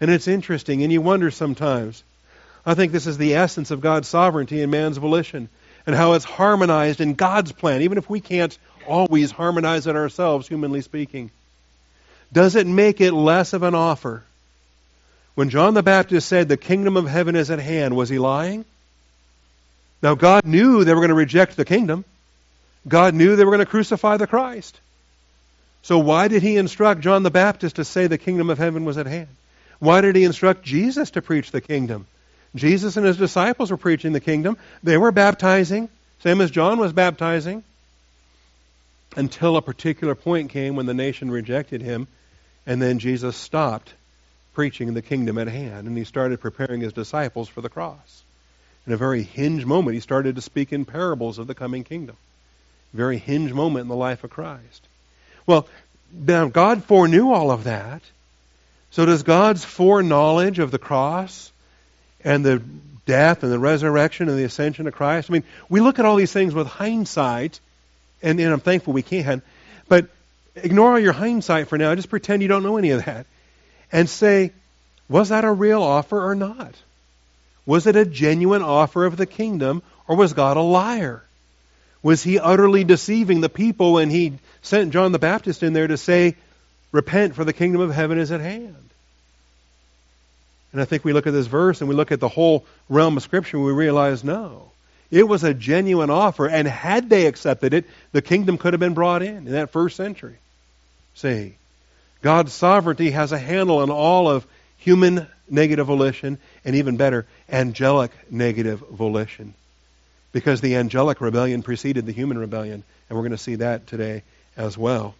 [0.00, 2.02] And it's interesting, and you wonder sometimes.
[2.64, 5.48] I think this is the essence of God's sovereignty and man's volition,
[5.86, 10.48] and how it's harmonized in God's plan, even if we can't always harmonize it ourselves,
[10.48, 11.30] humanly speaking.
[12.32, 14.22] Does it make it less of an offer?
[15.34, 18.64] When John the Baptist said, The kingdom of heaven is at hand, was he lying?
[20.02, 22.04] Now, God knew they were going to reject the kingdom.
[22.86, 24.78] God knew they were going to crucify the Christ.
[25.82, 28.98] So, why did he instruct John the Baptist to say the kingdom of heaven was
[28.98, 29.28] at hand?
[29.78, 32.06] Why did he instruct Jesus to preach the kingdom?
[32.54, 34.56] Jesus and his disciples were preaching the kingdom.
[34.82, 35.88] They were baptizing,
[36.22, 37.64] same as John was baptizing,
[39.16, 42.06] until a particular point came when the nation rejected him,
[42.66, 43.92] and then Jesus stopped
[44.54, 48.22] preaching the kingdom at hand, and he started preparing his disciples for the cross.
[48.86, 52.16] In a very hinge moment, he started to speak in parables of the coming kingdom.
[52.94, 54.88] Very hinge moment in the life of Christ.
[55.46, 55.68] Well,
[56.12, 58.02] now God foreknew all of that.
[58.90, 61.52] So does God's foreknowledge of the cross
[62.26, 62.62] and the
[63.06, 65.30] death and the resurrection and the ascension of Christ?
[65.30, 67.60] I mean, we look at all these things with hindsight,
[68.20, 69.40] and, and I'm thankful we can,
[69.88, 70.08] but
[70.56, 71.94] ignore all your hindsight for now.
[71.94, 73.26] Just pretend you don't know any of that.
[73.92, 74.52] And say,
[75.08, 76.74] was that a real offer or not?
[77.64, 81.22] Was it a genuine offer of the kingdom, or was God a liar?
[82.02, 85.96] Was he utterly deceiving the people when he sent John the Baptist in there to
[85.96, 86.36] say,
[86.92, 88.85] Repent, for the kingdom of heaven is at hand?
[90.76, 93.16] And I think we look at this verse and we look at the whole realm
[93.16, 94.72] of Scripture and we realize no.
[95.10, 98.92] It was a genuine offer, and had they accepted it, the kingdom could have been
[98.92, 100.36] brought in in that first century.
[101.14, 101.54] See,
[102.20, 108.10] God's sovereignty has a handle on all of human negative volition, and even better, angelic
[108.30, 109.54] negative volition.
[110.32, 114.24] Because the angelic rebellion preceded the human rebellion, and we're going to see that today
[114.58, 115.14] as well.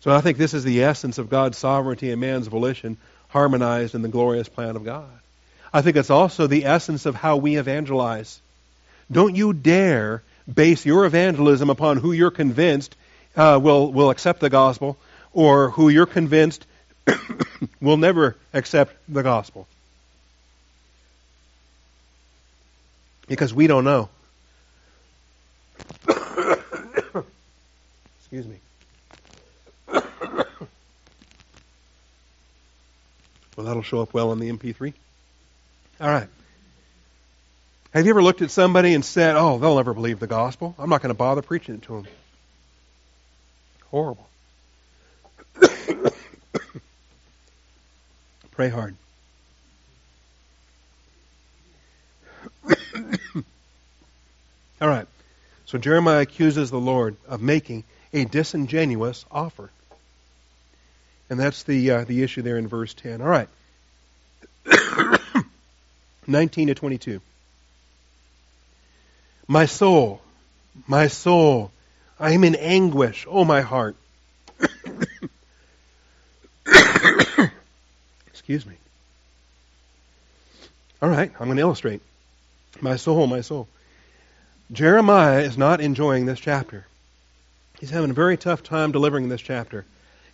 [0.00, 2.96] So I think this is the essence of God's sovereignty and man's volition
[3.34, 5.10] harmonized in the glorious plan of God.
[5.72, 8.40] I think it's also the essence of how we evangelize.
[9.10, 12.94] Don't you dare base your evangelism upon who you're convinced
[13.36, 14.96] uh, will, will accept the gospel
[15.32, 16.64] or who you're convinced
[17.80, 19.66] will never accept the gospel.
[23.26, 24.10] Because we don't know.
[28.20, 28.60] Excuse me.
[33.56, 34.92] Well, that'll show up well on the MP3.
[36.00, 36.28] All right.
[37.92, 40.74] Have you ever looked at somebody and said, oh, they'll never believe the gospel?
[40.78, 42.06] I'm not going to bother preaching it to them.
[43.90, 44.26] Horrible.
[48.50, 48.96] Pray hard.
[54.80, 55.06] All right.
[55.66, 59.70] So Jeremiah accuses the Lord of making a disingenuous offer.
[61.30, 63.20] And that's the, uh, the issue there in verse 10.
[63.20, 63.48] All right.
[66.26, 67.20] 19 to 22.
[69.46, 70.22] My soul,
[70.86, 71.70] my soul,
[72.18, 73.26] I am in anguish.
[73.28, 73.96] Oh, my heart.
[78.26, 78.74] Excuse me.
[81.02, 82.00] All right, I'm going to illustrate.
[82.80, 83.68] My soul, my soul.
[84.72, 86.86] Jeremiah is not enjoying this chapter.
[87.78, 89.84] He's having a very tough time delivering this chapter.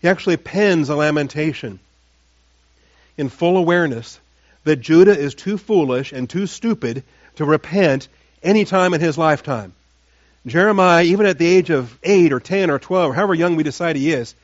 [0.00, 1.78] He actually pens a lamentation
[3.16, 4.18] in full awareness
[4.64, 7.02] that Judah is too foolish and too stupid
[7.36, 8.08] to repent
[8.42, 9.72] any time in his lifetime.
[10.46, 13.62] Jeremiah, even at the age of 8 or 10 or 12, or however young we
[13.62, 14.34] decide he is,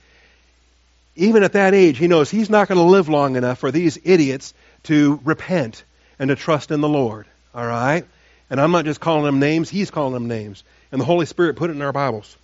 [1.14, 3.98] even at that age, he knows he's not going to live long enough for these
[4.04, 4.52] idiots
[4.84, 5.82] to repent
[6.18, 7.26] and to trust in the Lord.
[7.54, 8.04] All right?
[8.50, 10.62] And I'm not just calling them names, he's calling them names.
[10.92, 12.36] And the Holy Spirit put it in our Bibles,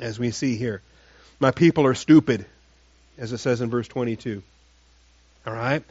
[0.00, 0.80] as we see here.
[1.42, 2.46] My people are stupid,
[3.18, 4.44] as it says in verse 22.
[5.44, 5.82] All right?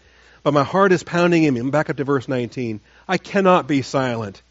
[0.43, 1.69] But my heart is pounding in me.
[1.69, 2.79] Back up to verse 19.
[3.05, 4.41] I cannot be silent.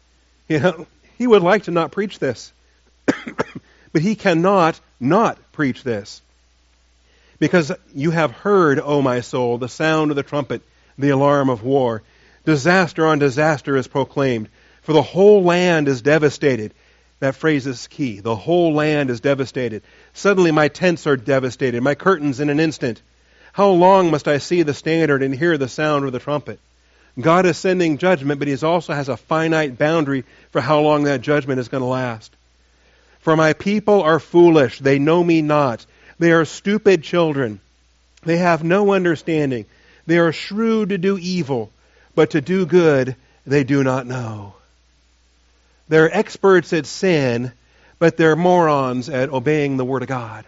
[0.47, 0.87] You know,
[1.17, 2.53] he would like to not preach this.
[3.05, 6.21] but he cannot not preach this.
[7.39, 10.61] Because you have heard, O my soul, the sound of the trumpet,
[10.99, 12.03] the alarm of war.
[12.45, 14.49] Disaster on disaster is proclaimed,
[14.83, 16.75] for the whole land is devastated.
[17.21, 18.19] That phrase is key.
[18.19, 19.83] The whole land is devastated.
[20.11, 22.99] Suddenly my tents are devastated, my curtains in an instant.
[23.53, 26.59] How long must I see the standard and hear the sound of the trumpet?
[27.19, 31.21] God is sending judgment, but He also has a finite boundary for how long that
[31.21, 32.35] judgment is going to last.
[33.19, 35.85] For my people are foolish, they know me not.
[36.17, 37.59] They are stupid children.
[38.23, 39.67] They have no understanding.
[40.07, 41.71] They are shrewd to do evil,
[42.15, 44.55] but to do good they do not know.
[45.91, 47.51] They're experts at sin,
[47.99, 50.45] but they're morons at obeying the Word of God.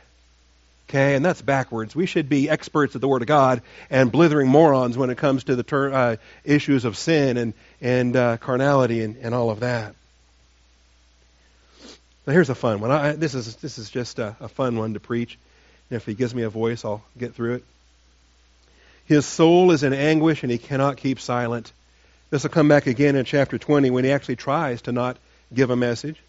[0.88, 1.93] Okay, and that's backwards.
[1.93, 5.43] We should be experts at the Word of God and blithering morons when it comes
[5.43, 9.60] to the ter- uh, issues of sin and, and uh, carnality and, and all of
[9.60, 9.95] that.
[12.25, 12.91] Now here's a fun one.
[12.91, 15.38] I, this is this is just a, a fun one to preach.
[15.89, 17.65] And if he gives me a voice, I'll get through it.
[19.08, 21.73] His soul is in anguish and he cannot keep silent.
[22.29, 25.17] This will come back again in chapter 20 when he actually tries to not
[25.54, 26.20] give a message.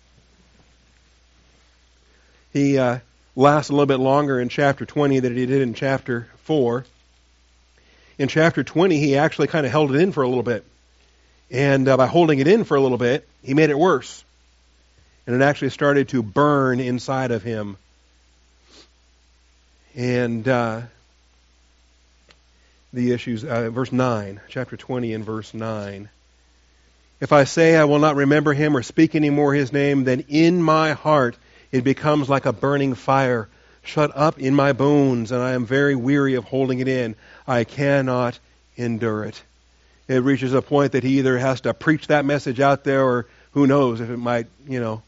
[2.52, 2.98] He uh,
[3.36, 6.84] lasts a little bit longer in chapter 20 than he did in chapter 4.
[8.18, 10.64] In chapter 20, he actually kind of held it in for a little bit.
[11.50, 14.24] And uh, by holding it in for a little bit, he made it worse.
[15.26, 17.76] And it actually started to burn inside of him.
[19.96, 20.82] And uh,
[22.92, 26.08] the issues, uh, verse 9, chapter 20 and verse 9.
[27.20, 30.24] If I say I will not remember him or speak any more his name, then
[30.28, 31.36] in my heart
[31.72, 33.48] it becomes like a burning fire
[33.84, 37.14] shut up in my bones, and I am very weary of holding it in.
[37.46, 38.38] I cannot
[38.76, 39.42] endure it.
[40.08, 43.26] It reaches a point that he either has to preach that message out there, or
[43.52, 45.02] who knows if it might, you know,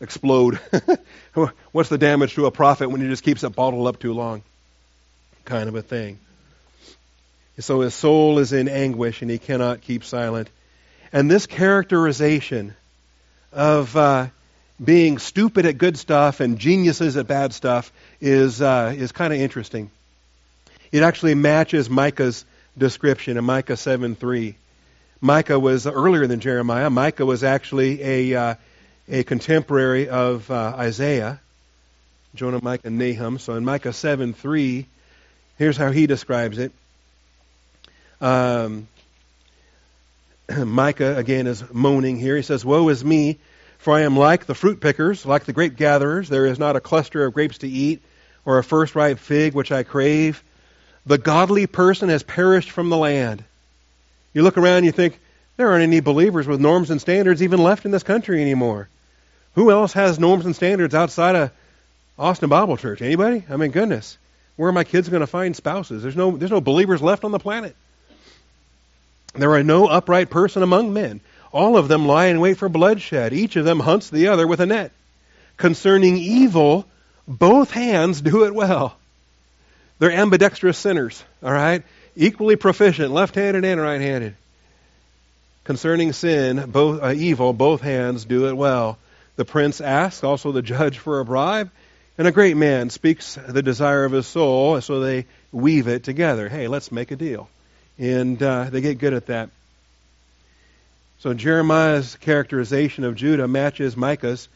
[0.00, 0.60] explode.
[1.72, 4.42] What's the damage to a prophet when he just keeps it bottled up too long?
[5.44, 6.18] Kind of a thing.
[7.58, 10.48] So his soul is in anguish, and he cannot keep silent.
[11.12, 12.74] And this characterization
[13.52, 14.28] of uh,
[14.82, 19.40] being stupid at good stuff and geniuses at bad stuff is uh, is kind of
[19.40, 19.90] interesting.
[20.92, 22.44] It actually matches Micah's
[22.76, 24.56] description in Micah seven three.
[25.20, 26.90] Micah was earlier than Jeremiah.
[26.90, 28.54] Micah was actually a uh,
[29.08, 31.40] a contemporary of uh, Isaiah,
[32.34, 33.38] Jonah, Micah, and Nahum.
[33.38, 34.86] So in Micah seven three,
[35.58, 36.72] here's how he describes it.
[38.20, 38.88] Um,
[40.64, 42.36] Micah again is moaning here.
[42.36, 43.38] He says, "Woe is me."
[43.78, 46.28] For I am like the fruit pickers, like the grape gatherers.
[46.28, 48.02] There is not a cluster of grapes to eat,
[48.44, 50.42] or a first ripe fig which I crave.
[51.04, 53.44] The godly person has perished from the land.
[54.32, 55.20] You look around you think,
[55.56, 58.88] there aren't any believers with norms and standards even left in this country anymore.
[59.54, 61.50] Who else has norms and standards outside of
[62.18, 63.00] Austin Bible Church?
[63.00, 63.44] Anybody?
[63.48, 64.18] I mean, goodness.
[64.56, 66.02] Where are my kids going to find spouses?
[66.02, 67.76] There's no, there's no believers left on the planet.
[69.38, 71.20] There are no upright person among men.
[71.52, 73.32] All of them lie in wait for bloodshed.
[73.32, 74.92] Each of them hunts the other with a net.
[75.56, 76.86] Concerning evil,
[77.26, 78.96] both hands do it well.
[79.98, 81.82] They're ambidextrous sinners, all right?
[82.14, 84.36] Equally proficient, left handed and right handed.
[85.64, 88.98] concerning sin, both uh, evil, both hands do it well.
[89.36, 91.70] The prince asks, also the judge, for a bribe,
[92.16, 96.48] and a great man speaks the desire of his soul, so they weave it together.
[96.48, 97.48] Hey, let's make a deal.
[97.98, 99.50] And uh, they get good at that.
[101.20, 104.48] So Jeremiah's characterization of Judah matches Micah's.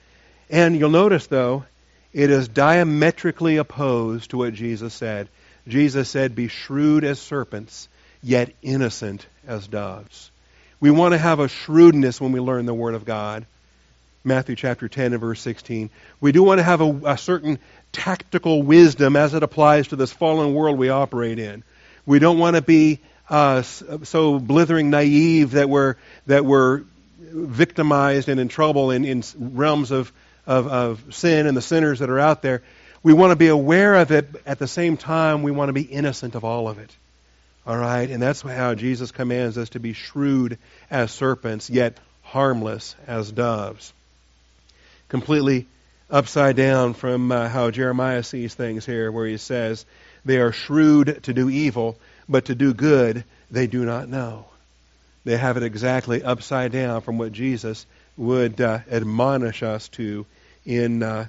[0.51, 1.64] And you'll notice, though,
[2.12, 5.28] it is diametrically opposed to what Jesus said.
[5.68, 7.88] Jesus said, Be shrewd as serpents,
[8.22, 10.30] yet innocent as doves.
[10.80, 13.47] We want to have a shrewdness when we learn the Word of God.
[14.22, 15.88] Matthew chapter 10 and verse 16.
[16.20, 17.59] We do want to have a, a certain
[17.93, 21.62] tactical wisdom as it applies to this fallen world we operate in.
[22.05, 23.01] We don't want to be
[23.31, 26.83] uh, so blithering naive that we're that we're
[27.18, 30.12] victimized and in trouble in, in realms of,
[30.47, 32.62] of, of sin and the sinners that are out there.
[33.03, 34.28] We want to be aware of it.
[34.45, 36.95] At the same time, we want to be innocent of all of it.
[37.66, 40.59] All right, and that's how Jesus commands us to be shrewd
[40.91, 43.93] as serpents, yet harmless as doves
[45.11, 45.66] completely
[46.09, 49.85] upside down from uh, how Jeremiah sees things here, where he says,
[50.24, 51.99] They are shrewd to do evil,
[52.31, 54.47] but to do good they do not know.
[55.24, 57.85] They have it exactly upside down from what Jesus
[58.16, 60.24] would uh, admonish us to
[60.64, 61.26] in, uh,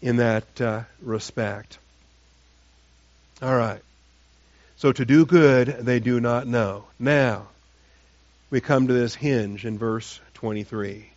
[0.00, 1.78] in that uh, respect.
[3.42, 3.80] All right.
[4.76, 6.84] So to do good they do not know.
[6.98, 7.48] Now,
[8.50, 11.10] we come to this hinge in verse 23.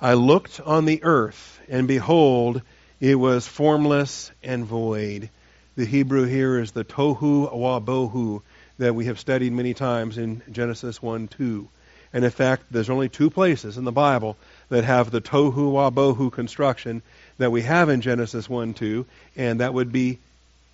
[0.00, 2.62] I looked on the earth, and behold,
[3.00, 5.30] it was formless and void.
[5.78, 8.42] The Hebrew here is the tohu wabohu
[8.78, 11.68] that we have studied many times in Genesis 1 2.
[12.12, 14.36] And in fact, there's only two places in the Bible
[14.70, 17.00] that have the tohu wabohu construction
[17.38, 19.06] that we have in Genesis 1 2,
[19.36, 20.18] and that would be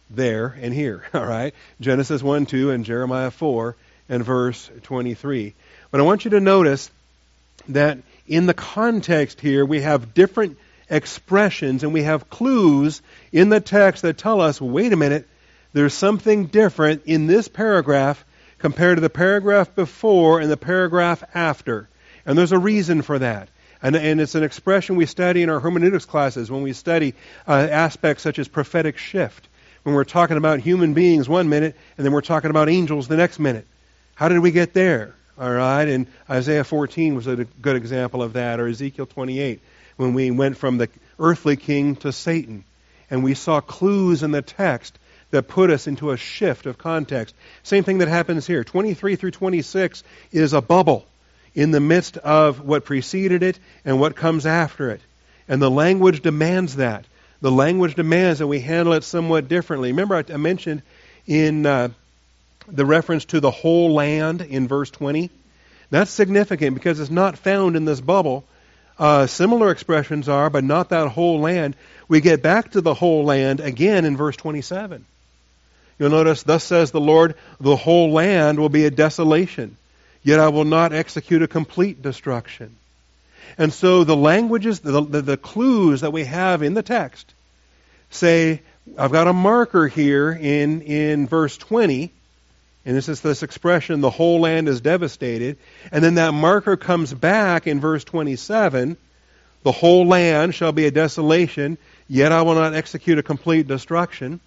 [0.09, 1.05] there and here.
[1.13, 1.53] All right?
[1.83, 3.77] Genesis 1 2 and Jeremiah 4
[4.09, 5.53] and verse 23.
[5.91, 6.91] But I want you to notice
[7.69, 10.57] that in the context here, we have different
[10.95, 15.29] expressions and we have clues in the text that tell us wait a minute,
[15.73, 18.25] there's something different in this paragraph
[18.59, 21.89] compared to the paragraph before and the paragraph after.
[22.25, 23.49] And there's a reason for that.
[23.83, 27.15] And, and it's an expression we study in our hermeneutics classes when we study
[27.47, 29.49] uh, aspects such as prophetic shift.
[29.83, 33.17] When we're talking about human beings one minute and then we're talking about angels the
[33.17, 33.67] next minute.
[34.15, 35.15] How did we get there?
[35.37, 39.61] All right, and Isaiah 14 was a good example of that, or Ezekiel 28,
[39.97, 40.89] when we went from the
[41.19, 42.65] earthly king to Satan.
[43.11, 44.99] And we saw clues in the text
[45.31, 47.35] that put us into a shift of context.
[47.63, 48.65] Same thing that happens here.
[48.65, 51.07] 23 through 26 is a bubble
[51.55, 55.01] in the midst of what preceded it and what comes after it.
[55.49, 57.05] And the language demands that.
[57.41, 59.91] The language demands that we handle it somewhat differently.
[59.91, 60.83] Remember, I mentioned
[61.27, 61.89] in uh,
[62.67, 65.31] the reference to the whole land in verse 20.
[65.91, 68.45] That's significant because it's not found in this bubble.
[68.99, 71.77] Uh, similar expressions are, but not that whole land.
[72.09, 75.05] We get back to the whole land again in verse 27.
[75.99, 79.77] You'll notice, Thus says the Lord, the whole land will be a desolation,
[80.23, 82.77] yet I will not execute a complete destruction.
[83.59, 87.33] And so the languages, the, the, the clues that we have in the text
[88.11, 88.63] say,
[88.99, 92.11] I've got a marker here in, in verse 20
[92.87, 95.57] and this is this expression, the whole land is devastated.
[95.91, 98.97] And then that marker comes back in verse 27
[99.65, 104.39] the whole land shall be a desolation, yet I will not execute a complete destruction.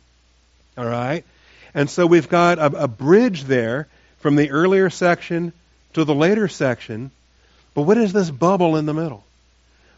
[0.77, 1.25] All right?
[1.73, 3.87] And so we've got a, a bridge there
[4.19, 5.53] from the earlier section
[5.93, 7.09] to the later section.
[7.73, 9.23] But what is this bubble in the middle?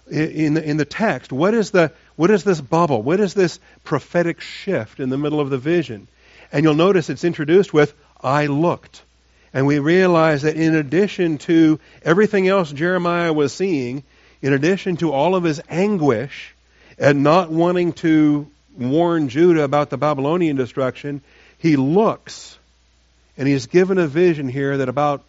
[0.10, 3.04] In the, in the text, what is, the, what is this bubble?
[3.04, 6.08] What is this prophetic shift in the middle of the vision?
[6.52, 9.02] And you'll notice it's introduced with I looked.
[9.54, 14.04] And we realize that in addition to everything else Jeremiah was seeing,
[14.42, 16.54] in addition to all of his anguish
[16.98, 18.48] at not wanting to
[18.78, 21.22] warn Judah about the Babylonian destruction,
[21.58, 22.58] he looks
[23.40, 25.24] and he's given a vision here that about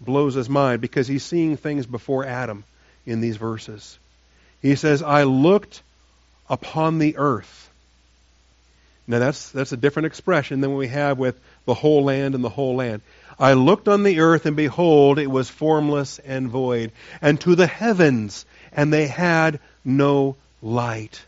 [0.00, 2.64] blows his mind because he's seeing things before Adam
[3.06, 3.98] in these verses.
[4.60, 5.82] He says, I looked
[6.50, 7.70] upon the earth.
[9.06, 12.42] Now that's that's a different expression than what we have with the whole land and
[12.42, 13.02] the whole land.
[13.38, 17.66] I looked on the earth, and behold, it was formless and void, and to the
[17.66, 21.22] heavens, and they had no light.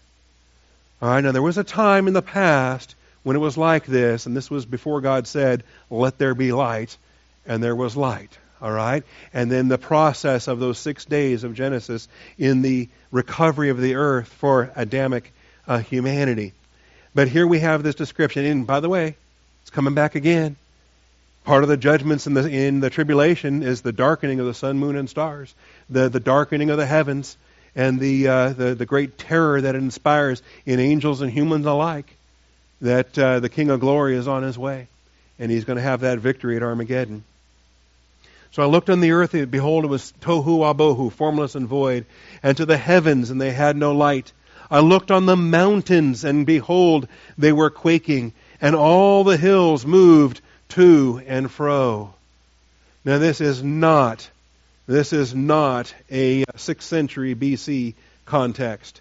[1.02, 4.24] All right, now there was a time in the past when it was like this,
[4.24, 6.96] and this was before God said, Let there be light,
[7.46, 8.36] and there was light.
[8.60, 9.04] All right?
[9.32, 12.08] And then the process of those six days of Genesis
[12.38, 15.32] in the recovery of the earth for Adamic
[15.66, 16.54] uh, humanity.
[17.14, 18.44] But here we have this description.
[18.44, 19.16] And by the way,
[19.68, 20.56] it's coming back again.
[21.44, 24.78] Part of the judgments in the in the tribulation is the darkening of the sun,
[24.78, 25.54] moon, and stars,
[25.90, 27.36] the the darkening of the heavens,
[27.76, 32.16] and the uh, the the great terror that it inspires in angels and humans alike.
[32.80, 34.88] That uh, the King of Glory is on his way,
[35.38, 37.22] and he's going to have that victory at Armageddon.
[38.52, 42.06] So I looked on the earth, and behold, it was tohu wabohu, formless and void,
[42.42, 44.32] and to the heavens, and they had no light.
[44.70, 47.06] I looked on the mountains, and behold,
[47.36, 50.40] they were quaking, and all the hills moved
[50.70, 52.14] to and fro.
[53.04, 54.28] Now this is not,
[54.86, 57.94] this is not a uh, 6th century BC
[58.26, 59.00] context.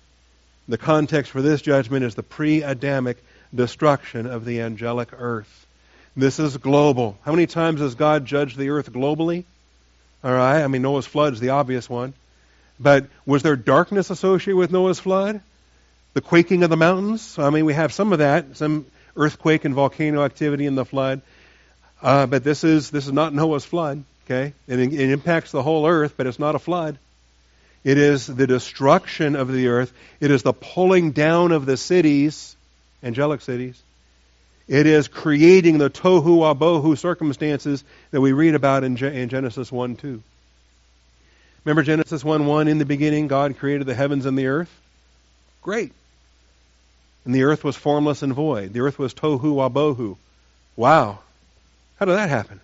[0.68, 5.66] The context for this judgment is the pre-Adamic destruction of the angelic earth.
[6.16, 7.18] This is global.
[7.24, 9.46] How many times has God judged the earth globally?
[10.24, 12.14] All right, I mean Noah's flood is the obvious one.
[12.80, 15.42] But was there darkness associated with Noah's flood?
[16.14, 17.38] The quaking of the mountains?
[17.38, 18.86] I mean, we have some of that, some
[19.18, 21.22] earthquake and volcano activity in the flood.
[22.02, 24.04] Uh, but this is this is not Noah's flood.
[24.26, 26.98] Okay, it, it impacts the whole earth, but it's not a flood.
[27.84, 29.94] It is the destruction of the earth.
[30.20, 32.56] It is the pulling down of the cities,
[33.02, 33.82] angelic cities.
[34.68, 39.96] It is creating the tohu wabohu circumstances that we read about in, in Genesis 1
[39.96, 40.22] 2.
[41.64, 42.68] Remember Genesis 1 1?
[42.68, 44.82] In the beginning, God created the heavens and the earth.
[45.62, 45.94] Great.
[47.28, 48.72] And the earth was formless and void.
[48.72, 50.16] The earth was tohu wabohu.
[50.78, 51.20] Wow.
[52.00, 52.62] How did that happen?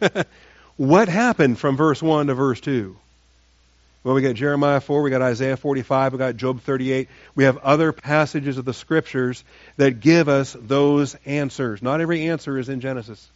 [0.76, 2.96] what happened from verse 1 to verse 2?
[4.04, 7.08] Well, we got Jeremiah 4, we got Isaiah 45, we got Job 38.
[7.34, 9.42] We have other passages of the scriptures
[9.78, 11.82] that give us those answers.
[11.82, 13.28] Not every answer is in Genesis.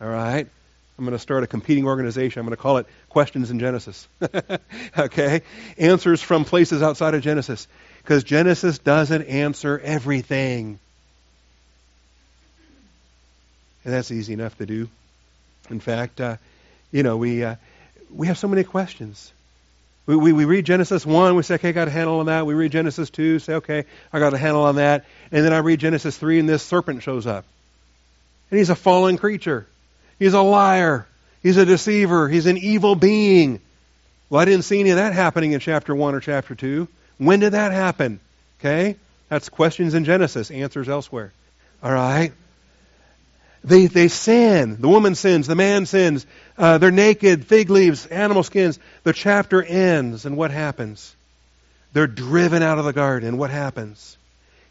[0.00, 0.46] All right?
[0.98, 2.40] I'm going to start a competing organization.
[2.40, 4.08] I'm going to call it Questions in Genesis.
[4.98, 5.42] okay?
[5.76, 7.68] Answers from places outside of Genesis.
[8.02, 10.78] Because Genesis doesn't answer everything.
[13.84, 14.88] And that's easy enough to do.
[15.70, 16.36] In fact, uh,
[16.90, 17.56] you know, we, uh,
[18.14, 19.32] we have so many questions.
[20.06, 22.46] We, we, we, read Genesis 1, we say, okay, I got a handle on that.
[22.46, 25.04] We read Genesis 2, say, okay, I got a handle on that.
[25.30, 27.44] And then I read Genesis 3, and this serpent shows up.
[28.50, 29.66] And he's a fallen creature.
[30.18, 31.06] He's a liar.
[31.42, 32.28] He's a deceiver.
[32.28, 33.60] He's an evil being.
[34.30, 36.88] Well, I didn't see any of that happening in chapter 1 or chapter 2.
[37.18, 38.20] When did that happen?
[38.60, 38.96] Okay?
[39.28, 41.32] That's questions in Genesis, answers elsewhere.
[41.82, 42.32] All right?
[43.64, 44.80] They, they sin.
[44.80, 45.46] The woman sins.
[45.46, 46.26] The man sins.
[46.56, 48.78] Uh, they're naked, fig leaves, animal skins.
[49.02, 51.14] The chapter ends, and what happens?
[51.92, 53.28] They're driven out of the garden.
[53.28, 54.16] And what happens?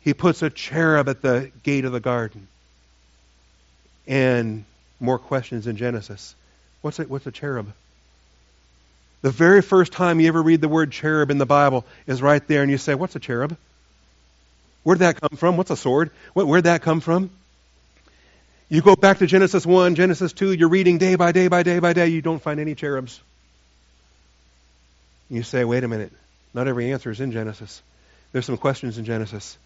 [0.02, 2.48] He puts a cherub at the gate of the garden.
[4.08, 4.64] And
[5.00, 6.34] more questions in Genesis.
[6.82, 7.74] What's a, what's a cherub?
[9.22, 12.46] The very first time you ever read the word cherub in the Bible is right
[12.48, 13.58] there, and you say, What's a cherub?
[14.84, 15.58] Where'd that come from?
[15.58, 16.12] What's a sword?
[16.34, 17.30] Where'd that come from?
[18.70, 21.80] You go back to Genesis 1, Genesis 2, you're reading day by day by day
[21.80, 23.22] by day, you don't find any cherubs.
[25.30, 26.12] You say, wait a minute,
[26.54, 27.82] not every answer is in Genesis.
[28.32, 29.58] There's some questions in Genesis.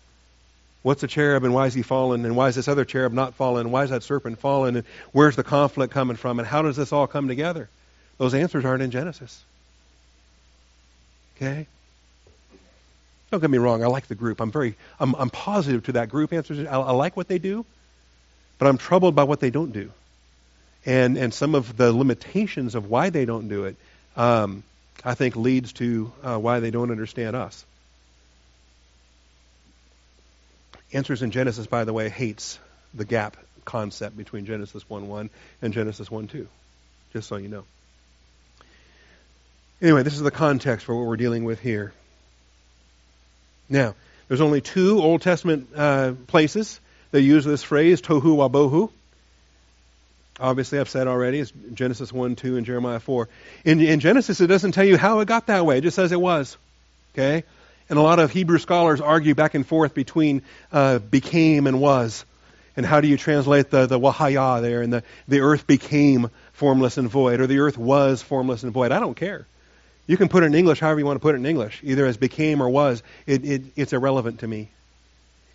[0.84, 2.26] What's a cherub and why is he fallen?
[2.26, 3.68] And why is this other cherub not fallen?
[3.68, 4.76] And Why is that serpent fallen?
[4.76, 6.40] And where's the conflict coming from?
[6.40, 7.70] And how does this all come together?
[8.22, 9.44] Those answers aren't in Genesis.
[11.36, 11.66] Okay?
[13.32, 14.40] Don't get me wrong, I like the group.
[14.40, 16.68] I'm very I'm, I'm positive to that group answers.
[16.68, 17.66] I, I like what they do.
[18.60, 19.90] But I'm troubled by what they don't do.
[20.86, 23.76] And, and some of the limitations of why they don't do it,
[24.16, 24.62] um,
[25.04, 27.66] I think, leads to uh, why they don't understand us.
[30.94, 32.60] Answers in Genesis, by the way, hates
[32.94, 35.32] the gap concept between Genesis 1.1
[35.64, 36.46] and Genesis 1.2,
[37.14, 37.64] just so you know.
[39.82, 41.92] Anyway, this is the context for what we're dealing with here.
[43.68, 43.96] Now,
[44.28, 46.80] there's only two Old Testament uh, places
[47.10, 48.92] that use this phrase, tohu wabohu.
[50.40, 53.28] Obviously, I've said already, it's Genesis 1, 2, and Jeremiah 4.
[53.66, 55.80] In, in Genesis, it doesn't tell you how it got that way.
[55.80, 56.58] It just says it was.
[57.14, 57.44] Okay?
[57.90, 62.24] And a lot of Hebrew scholars argue back and forth between uh, became and was.
[62.78, 64.82] And how do you translate the, the wahaya there?
[64.82, 68.92] And the, the earth became formless and void, or the earth was formless and void.
[68.92, 69.46] I don't care.
[70.08, 72.06] You can put it in English however you want to put it in English, either
[72.06, 73.04] as became or was.
[73.26, 74.70] It, it, it's irrelevant to me.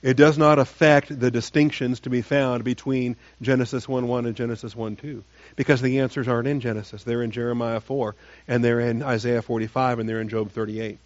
[0.03, 5.23] It does not affect the distinctions to be found between Genesis 1:1 and Genesis 1:2
[5.57, 7.03] because the answers aren't in Genesis.
[7.03, 8.15] They're in Jeremiah 4
[8.47, 10.99] and they're in Isaiah 45 and they're in Job 38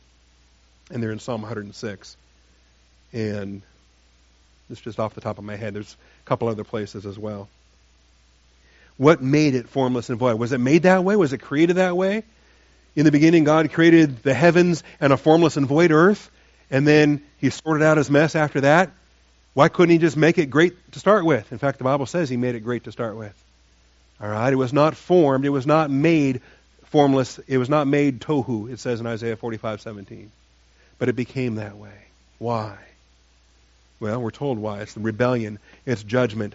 [0.91, 2.17] and they're in Psalm 106.
[3.13, 3.63] And
[4.69, 5.75] it's just off the top of my head.
[5.75, 7.49] There's a couple other places as well.
[8.97, 10.39] What made it formless and void?
[10.39, 11.17] Was it made that way?
[11.17, 12.25] Was it created that way?
[12.97, 16.31] In the beginning, God created the heavens and a formless and void earth
[16.71, 18.91] and then he sorted out his mess after that.
[19.55, 21.51] Why couldn't he just make it great to start with?
[21.51, 23.35] In fact, the Bible says he made it great to start with.
[24.21, 24.53] All right?
[24.53, 26.41] It was not formed, it was not made
[26.85, 30.29] formless, it was not made tohu, it says in Isaiah 45:17.
[30.99, 32.07] But it became that way.
[32.39, 32.77] Why?
[33.99, 34.81] Well, we're told why.
[34.81, 36.55] It's the rebellion, it's judgment.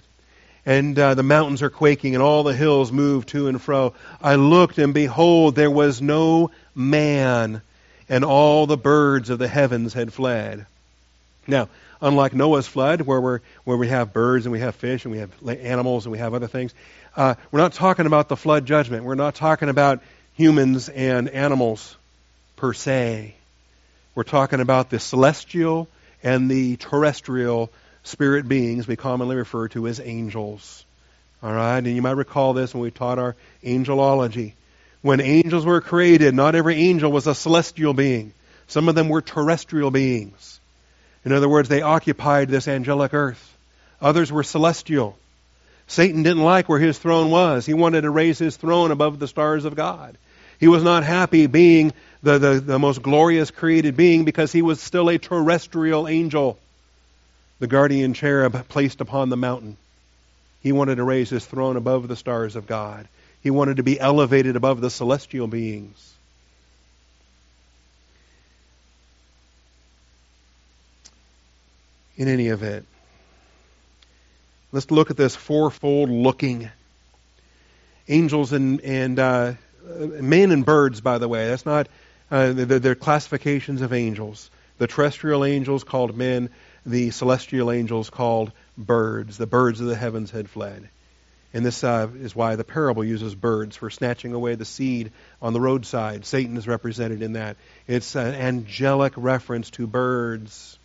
[0.66, 3.94] And uh, the mountains are quaking, and all the hills move to and fro.
[4.22, 7.62] I looked, and behold, there was no man,
[8.10, 10.66] and all the birds of the heavens had fled.
[11.48, 11.70] Now,
[12.02, 15.20] unlike Noah's flood, where, we're, where we have birds and we have fish and we
[15.20, 16.74] have animals and we have other things,
[17.16, 19.04] uh, we're not talking about the flood judgment.
[19.04, 20.02] We're not talking about
[20.34, 21.96] humans and animals
[22.56, 23.36] per se.
[24.16, 25.88] We're talking about the celestial
[26.24, 27.70] and the terrestrial
[28.06, 30.86] spirit beings we commonly refer to as angels.
[31.44, 34.54] All right, and you might recall this when we taught our angelology.
[35.02, 38.34] When angels were created, not every angel was a celestial being.
[38.68, 40.60] Some of them were terrestrial beings.
[41.24, 43.56] In other words, they occupied this angelic earth.
[44.02, 45.18] Others were celestial.
[45.88, 47.66] Satan didn't like where his throne was.
[47.66, 50.18] He wanted to raise his throne above the stars of God.
[50.60, 51.94] He was not happy being
[52.24, 56.58] the, the, the most glorious created being because he was still a terrestrial angel,
[57.60, 59.78] the guardian cherub placed upon the mountain.
[60.62, 63.08] He wanted to raise his throne above the stars of God.
[63.42, 66.14] He wanted to be elevated above the celestial beings.
[72.18, 72.88] In any event,
[74.72, 76.72] let's look at this fourfold looking.
[78.08, 79.54] Angels and, and uh,
[79.84, 81.48] men and birds, by the way.
[81.50, 81.88] That's not
[82.32, 84.50] uh, they're, classifications of angels.
[84.78, 86.50] The terrestrial angels called men,
[86.86, 89.38] the celestial angels called birds.
[89.38, 90.90] The birds of the heavens had fled.
[91.54, 95.12] And this uh, is why the parable uses birds for snatching away the seed
[95.42, 96.26] on the roadside.
[96.26, 97.56] Satan is represented in that.
[97.88, 100.78] It's an angelic reference to birds.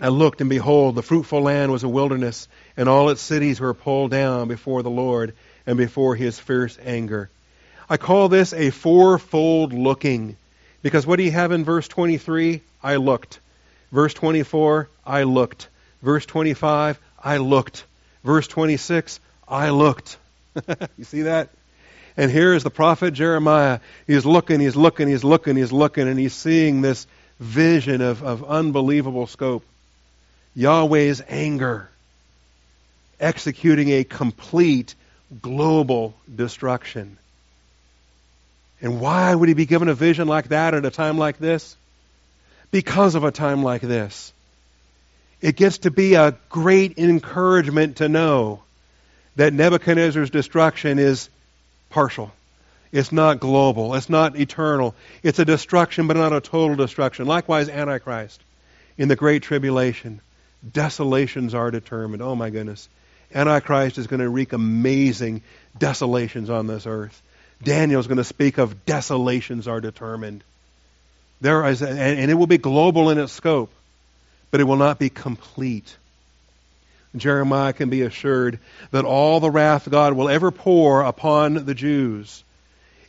[0.00, 3.74] I looked, and behold, the fruitful land was a wilderness, and all its cities were
[3.74, 5.34] pulled down before the Lord
[5.66, 7.30] and before his fierce anger.
[7.88, 10.36] I call this a fourfold looking.
[10.82, 12.62] Because what do you have in verse 23?
[12.82, 13.38] I looked.
[13.92, 15.68] Verse 24, I looked.
[16.02, 17.84] Verse 25, I looked.
[18.24, 20.16] Verse 26, I looked.
[20.96, 21.50] you see that?
[22.16, 23.80] And here is the prophet Jeremiah.
[24.06, 27.06] He's looking, he's looking, he's looking, he's looking, and he's seeing this
[27.38, 29.64] vision of, of unbelievable scope.
[30.54, 31.88] Yahweh's anger
[33.20, 34.94] executing a complete
[35.40, 37.18] global destruction.
[38.80, 41.76] And why would he be given a vision like that at a time like this?
[42.70, 44.32] Because of a time like this.
[45.40, 48.62] It gets to be a great encouragement to know
[49.36, 51.30] that Nebuchadnezzar's destruction is
[51.88, 52.30] partial.
[52.92, 53.94] It's not global.
[53.94, 54.94] It's not eternal.
[55.22, 57.26] It's a destruction, but not a total destruction.
[57.26, 58.42] Likewise, Antichrist.
[58.98, 60.20] In the Great Tribulation,
[60.72, 62.20] desolations are determined.
[62.20, 62.88] Oh my goodness.
[63.34, 65.42] Antichrist is going to wreak amazing
[65.78, 67.22] desolations on this earth.
[67.62, 70.42] Daniel is going to speak of desolations are determined.
[71.40, 73.72] There is, and it will be global in its scope,
[74.50, 75.96] but it will not be complete.
[77.16, 78.58] Jeremiah can be assured
[78.90, 82.44] that all the wrath God will ever pour upon the Jews,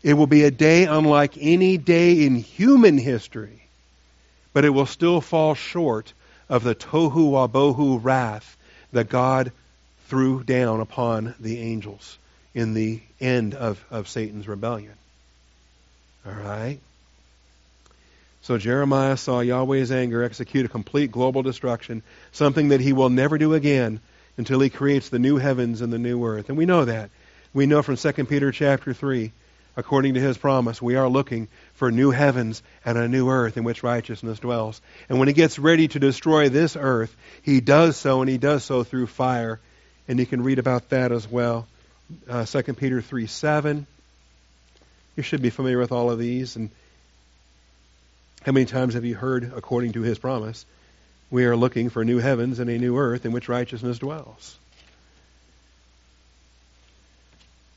[0.01, 3.61] it will be a day unlike any day in human history,
[4.53, 6.13] but it will still fall short
[6.49, 8.57] of the tohu wabohu wrath
[8.91, 9.51] that God
[10.07, 12.17] threw down upon the angels
[12.53, 14.93] in the end of, of Satan's rebellion.
[16.25, 16.79] All right?
[18.41, 23.37] So Jeremiah saw Yahweh's anger execute a complete global destruction, something that he will never
[23.37, 23.99] do again
[24.37, 26.49] until he creates the new heavens and the new earth.
[26.49, 27.11] And we know that.
[27.53, 29.31] We know from 2 Peter chapter 3,
[29.75, 33.63] according to his promise, we are looking for new heavens and a new earth in
[33.63, 34.81] which righteousness dwells.
[35.09, 38.63] And when he gets ready to destroy this earth, he does so, and he does
[38.63, 39.59] so through fire.
[40.07, 41.67] And you can read about that as well
[42.29, 43.85] uh, 2 Peter 3 7.
[45.15, 46.55] You should be familiar with all of these.
[46.55, 46.69] And
[48.43, 50.65] how many times have you heard, according to his promise,
[51.29, 54.57] we are looking for new heavens and a new earth in which righteousness dwells?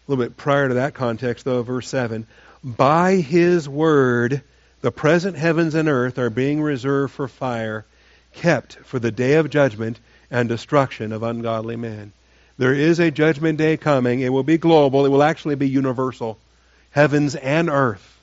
[0.07, 2.27] A little bit prior to that context, though, verse 7
[2.63, 4.43] By his word,
[4.81, 7.85] the present heavens and earth are being reserved for fire,
[8.35, 9.99] kept for the day of judgment
[10.31, 12.13] and destruction of ungodly men.
[12.57, 14.21] There is a judgment day coming.
[14.21, 15.05] It will be global.
[15.05, 16.39] It will actually be universal.
[16.91, 18.19] Heavens and earth.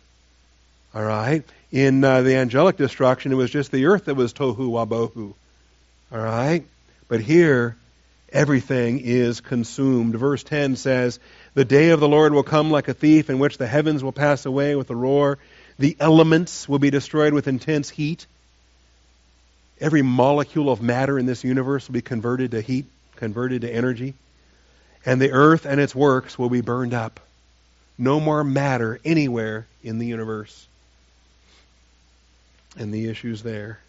[0.96, 1.44] All right?
[1.72, 5.34] In uh, the angelic destruction, it was just the earth that was tohu wabohu.
[6.12, 6.66] All right?
[7.08, 7.78] But here,
[8.32, 10.16] everything is consumed.
[10.16, 11.20] Verse 10 says,
[11.54, 14.12] The day of the Lord will come like a thief, in which the heavens will
[14.12, 15.38] pass away with a roar.
[15.80, 18.26] The elements will be destroyed with intense heat.
[19.80, 22.86] Every molecule of matter in this universe will be converted to heat
[23.22, 24.16] converted to energy.
[25.06, 27.20] and the earth and its works will be burned up.
[27.98, 30.68] No more matter anywhere in the universe.
[32.78, 33.80] And the issues there.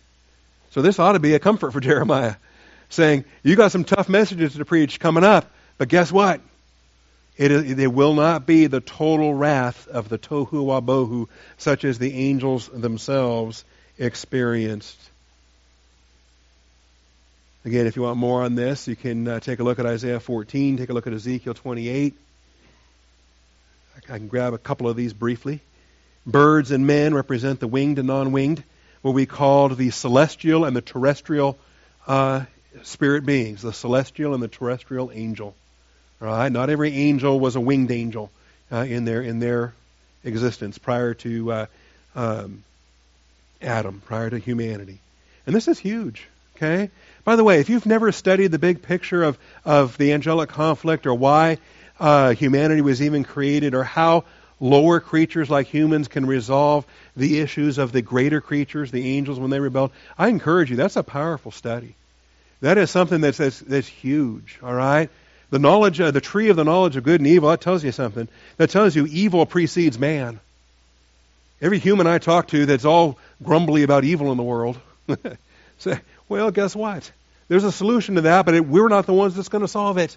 [0.70, 2.36] So this ought to be a comfort for Jeremiah,
[2.88, 6.40] saying, You got some tough messages to preach coming up, but guess what?
[7.36, 12.12] It, it will not be the total wrath of the tohu wabohu, such as the
[12.14, 13.64] angels themselves
[13.98, 14.98] experienced.
[17.64, 20.20] Again, if you want more on this, you can uh, take a look at Isaiah
[20.20, 22.14] 14, take a look at Ezekiel 28.
[23.96, 25.60] I can grab a couple of these briefly.
[26.26, 28.64] Birds and men represent the winged and non winged,
[29.02, 31.58] what we called the celestial and the terrestrial
[32.06, 32.44] uh,
[32.82, 35.54] spirit beings, the celestial and the terrestrial angel.
[36.20, 36.50] Right?
[36.50, 38.30] Not every angel was a winged angel
[38.70, 39.74] uh, in, their, in their
[40.24, 41.66] existence prior to uh,
[42.14, 42.62] um,
[43.60, 45.00] Adam, prior to humanity.
[45.46, 46.28] And this is huge.
[46.56, 46.90] Okay?
[47.24, 51.06] By the way, if you've never studied the big picture of, of the angelic conflict
[51.06, 51.58] or why
[51.98, 54.24] uh, humanity was even created or how
[54.62, 56.86] lower creatures like humans can resolve
[57.16, 60.96] the issues of the greater creatures, the angels, when they rebelled, I encourage you, that's
[60.96, 61.96] a powerful study.
[62.60, 65.10] That is something that's, that's, that's huge, all right?
[65.50, 67.90] The knowledge, uh, the tree of the knowledge of good and evil, that tells you
[67.90, 68.28] something.
[68.56, 70.38] That tells you evil precedes man.
[71.60, 74.78] Every human I talk to that's all grumbly about evil in the world
[75.78, 77.10] say, well, guess what?
[77.48, 79.98] There's a solution to that, but it, we're not the ones that's going to solve
[79.98, 80.16] it.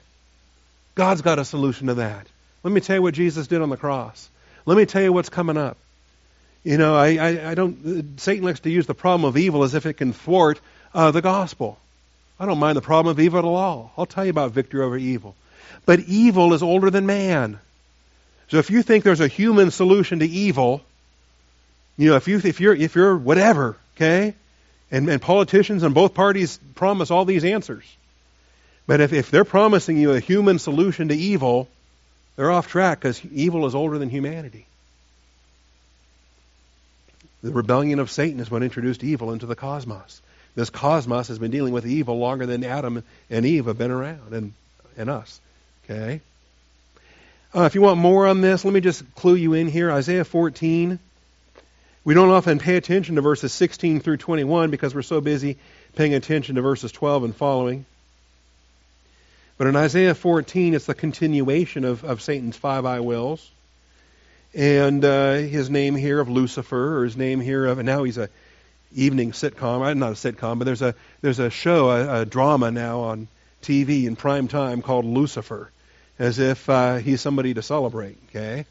[0.93, 2.27] God's got a solution to that.
[2.63, 4.29] Let me tell you what Jesus did on the cross.
[4.65, 5.77] Let me tell you what's coming up.
[6.63, 8.19] You know, I, I, I don't.
[8.19, 10.59] Satan likes to use the problem of evil as if it can thwart
[10.93, 11.77] uh, the gospel.
[12.39, 13.91] I don't mind the problem of evil at all.
[13.97, 15.35] I'll tell you about victory over evil.
[15.85, 17.59] But evil is older than man.
[18.47, 20.81] So if you think there's a human solution to evil,
[21.97, 24.33] you know, if you if you're if you're whatever, okay,
[24.91, 27.83] and, and politicians on both parties promise all these answers.
[28.87, 31.67] But if, if they're promising you a human solution to evil,
[32.35, 34.65] they're off track because evil is older than humanity.
[37.43, 40.21] The rebellion of Satan is what introduced evil into the cosmos.
[40.55, 44.33] This cosmos has been dealing with evil longer than Adam and Eve have been around,
[44.33, 44.53] and,
[44.97, 45.39] and us.
[45.83, 46.21] Okay?
[47.53, 49.91] Uh, if you want more on this, let me just clue you in here.
[49.91, 50.99] Isaiah 14
[52.05, 55.57] we don't often pay attention to verses 16 through 21 because we're so busy
[55.95, 57.85] paying attention to verses 12 and following.
[59.57, 63.51] But in Isaiah 14, it's the continuation of, of Satan's five I wills.
[64.53, 68.17] And uh, his name here of Lucifer, or his name here of, and now he's
[68.17, 68.29] a
[68.93, 72.71] evening sitcom, uh, not a sitcom, but there's a, there's a show, a, a drama
[72.71, 73.27] now on
[73.61, 75.71] TV in prime time called Lucifer,
[76.19, 78.65] as if uh, he's somebody to celebrate, okay?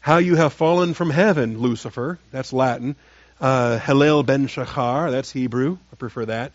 [0.00, 2.18] How you have fallen from heaven, Lucifer.
[2.30, 2.96] That's Latin.
[3.40, 5.10] Uh, Hillel ben Shachar.
[5.10, 5.78] That's Hebrew.
[5.92, 6.52] I prefer that.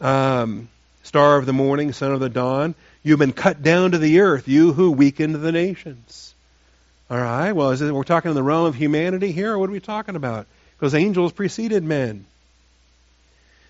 [0.00, 0.68] Um,
[1.08, 2.74] star of the morning, son of the dawn.
[3.02, 6.34] You've been cut down to the earth, you who weakened the nations.
[7.10, 7.52] All right.
[7.52, 9.80] Well, is it, we're talking in the realm of humanity here, or what are we
[9.80, 10.46] talking about?
[10.76, 12.26] Because angels preceded men.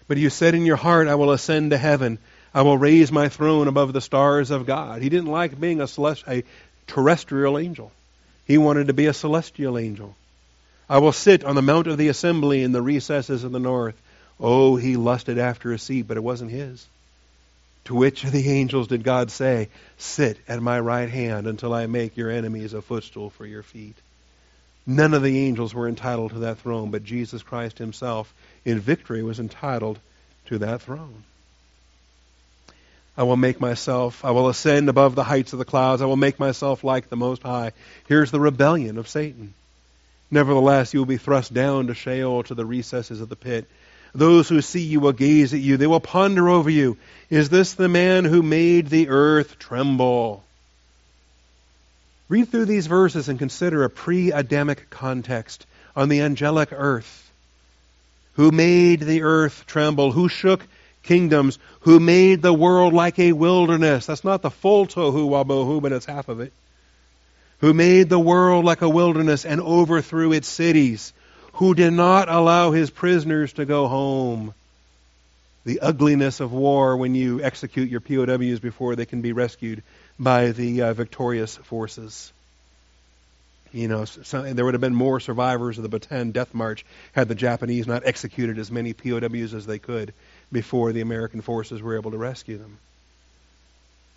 [0.08, 2.18] But you said in your heart, I will ascend to heaven.
[2.52, 5.00] I will raise my throne above the stars of God.
[5.00, 6.42] He didn't like being a, celest- a
[6.88, 7.92] terrestrial angel.
[8.46, 10.16] He wanted to be a celestial angel.
[10.88, 13.94] I will sit on the mount of the assembly in the recesses of the north.
[14.40, 16.84] Oh, he lusted after a seat, but it wasn't his.
[17.88, 21.86] To which of the angels did God say, Sit at my right hand until I
[21.86, 23.96] make your enemies a footstool for your feet?
[24.86, 28.34] None of the angels were entitled to that throne, but Jesus Christ himself,
[28.66, 29.98] in victory, was entitled
[30.48, 31.24] to that throne.
[33.16, 36.02] I will make myself, I will ascend above the heights of the clouds.
[36.02, 37.72] I will make myself like the Most High.
[38.06, 39.54] Here's the rebellion of Satan.
[40.30, 43.66] Nevertheless, you will be thrust down to Sheol, to the recesses of the pit.
[44.18, 45.76] Those who see you will gaze at you.
[45.76, 46.96] They will ponder over you.
[47.30, 50.42] Is this the man who made the earth tremble?
[52.28, 57.30] Read through these verses and consider a pre Adamic context on the angelic earth.
[58.34, 60.10] Who made the earth tremble?
[60.10, 60.66] Who shook
[61.04, 64.06] kingdoms, who made the world like a wilderness.
[64.06, 66.52] That's not the full tohu wabohu, but it's half of it.
[67.60, 71.12] Who made the world like a wilderness and overthrew its cities.
[71.58, 74.54] Who did not allow his prisoners to go home.
[75.64, 79.82] The ugliness of war when you execute your POWs before they can be rescued
[80.20, 82.32] by the uh, victorious forces.
[83.72, 87.26] You know, so, there would have been more survivors of the Bataan Death March had
[87.26, 90.14] the Japanese not executed as many POWs as they could
[90.52, 92.78] before the American forces were able to rescue them.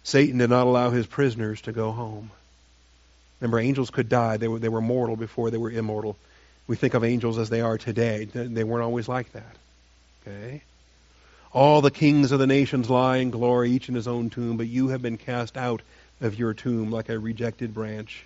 [0.03, 2.29] Satan did not allow his prisoners to go home.
[3.39, 4.37] Remember, angels could die.
[4.37, 6.15] They were, they were mortal before they were immortal.
[6.72, 8.24] We think of angels as they are today.
[8.24, 9.57] They weren't always like that.
[10.26, 10.61] Okay?
[11.51, 14.67] All the kings of the nations lie in glory, each in his own tomb, but
[14.67, 15.82] you have been cast out
[16.22, 18.26] of your tomb like a rejected branch.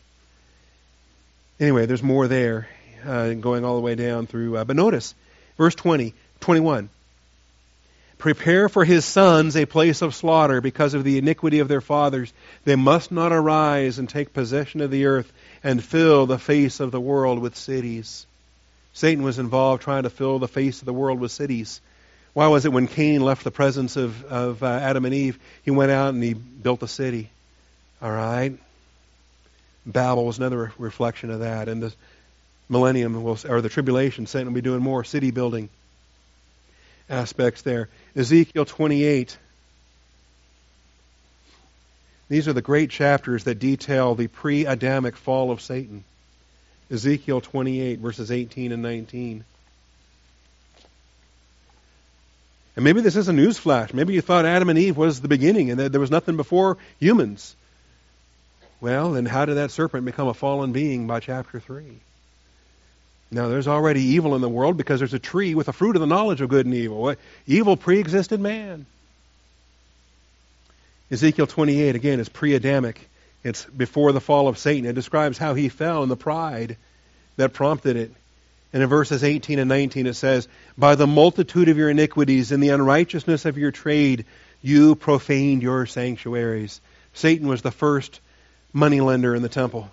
[1.59, 2.67] Anyway, there's more there,
[3.03, 4.57] uh, going all the way down through.
[4.57, 5.15] Uh, but notice,
[5.57, 6.89] verse 20, 21.
[8.19, 12.31] Prepare for his sons a place of slaughter because of the iniquity of their fathers.
[12.63, 15.33] They must not arise and take possession of the earth
[15.63, 18.27] and fill the face of the world with cities.
[18.95, 21.81] Satan was involved trying to fill the face of the world with cities.
[22.31, 25.71] Why was it when Cain left the presence of, of uh, Adam and Eve, he
[25.71, 27.29] went out and he built a city?
[28.01, 28.57] All right?
[29.85, 31.67] Babel was another reflection of that.
[31.67, 31.93] And the
[32.69, 35.67] millennium, will, or the tribulation, Satan will be doing more city building
[37.09, 37.89] aspects there.
[38.15, 39.37] Ezekiel 28.
[42.29, 46.05] These are the great chapters that detail the pre Adamic fall of Satan.
[46.91, 49.43] Ezekiel 28, verses 18 and 19.
[52.75, 53.93] And maybe this is a news flash.
[53.93, 56.77] Maybe you thought Adam and Eve was the beginning and that there was nothing before
[56.99, 57.55] humans.
[58.81, 61.85] Well, then how did that serpent become a fallen being by chapter 3?
[63.31, 65.99] Now, there's already evil in the world because there's a tree with the fruit of
[65.99, 67.15] the knowledge of good and evil.
[67.47, 68.85] Evil pre existed man.
[71.09, 73.09] Ezekiel 28, again, is pre Adamic.
[73.45, 74.89] It's before the fall of Satan.
[74.89, 76.77] It describes how he fell and the pride
[77.37, 78.11] that prompted it.
[78.73, 80.47] And in verses 18 and 19 it says,
[80.79, 84.25] By the multitude of your iniquities and the unrighteousness of your trade,
[84.63, 86.81] you profaned your sanctuaries.
[87.13, 88.19] Satan was the first
[88.73, 89.91] moneylender in the temple.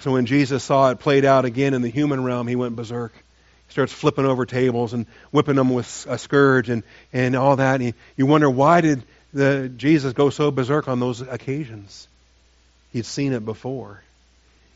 [0.00, 3.14] So when Jesus saw it played out again in the human realm, he went berserk.
[3.68, 6.82] He starts flipping over tables and whipping them with a scourge and,
[7.14, 7.80] and all that.
[7.80, 9.02] And you wonder why did
[9.32, 12.08] the, Jesus go so berserk on those occasions?
[12.98, 14.02] He'd seen it before.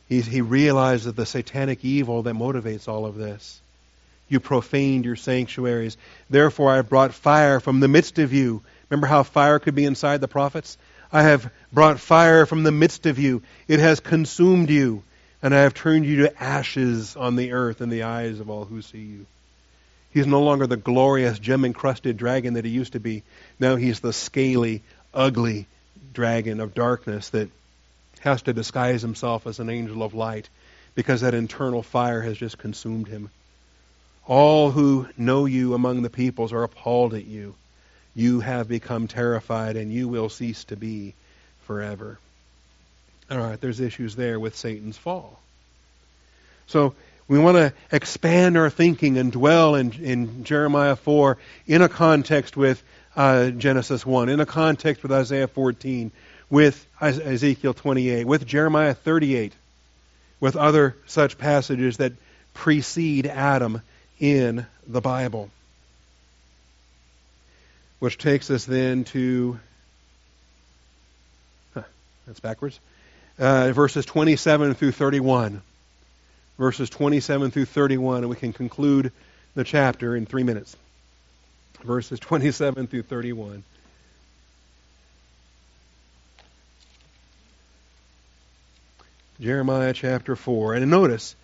[0.09, 3.61] He, he realized that the satanic evil that motivates all of this.
[4.29, 5.97] You profaned your sanctuaries.
[6.31, 8.63] Therefore, I have brought fire from the midst of you.
[8.89, 10.79] Remember how fire could be inside the prophets?
[11.13, 13.43] I have brought fire from the midst of you.
[13.67, 15.03] It has consumed you,
[15.43, 18.67] and I have turned you to ashes on the earth in the eyes of all
[18.67, 19.27] who see you.
[20.15, 23.25] He's no longer the glorious gem encrusted dragon that he used to be.
[23.59, 25.67] Now he's the scaly, ugly
[26.15, 27.49] dragon of darkness that
[28.23, 30.49] has to disguise himself as an angel of light
[30.95, 33.31] because that internal fire has just consumed him.
[34.27, 37.55] All who know you among the peoples are appalled at you
[38.15, 41.15] you have become terrified and you will cease to be
[41.63, 42.19] forever.
[43.31, 45.41] All right, there's issues there with Satan's fall.
[46.67, 46.95] So
[47.29, 52.57] we want to expand our thinking and dwell in, in Jeremiah 4 in a context
[52.57, 52.83] with
[53.17, 56.11] uh, Genesis 1, in a context with Isaiah 14,
[56.53, 59.55] with Ezekiel 28, with Jeremiah 38,
[60.39, 62.13] with other such passages that
[62.53, 63.81] precede Adam
[64.21, 65.49] in the Bible.
[68.01, 69.59] Which takes us then to
[71.73, 71.85] huh,
[72.27, 72.79] that's backwards.
[73.39, 75.63] Uh, verses 27 through 31
[76.59, 79.11] verses 27 through 31 and we can conclude
[79.55, 80.77] the chapter in three minutes.
[81.83, 83.65] Verses 27 through 31
[89.43, 91.35] jeremiah chapter 4 and notice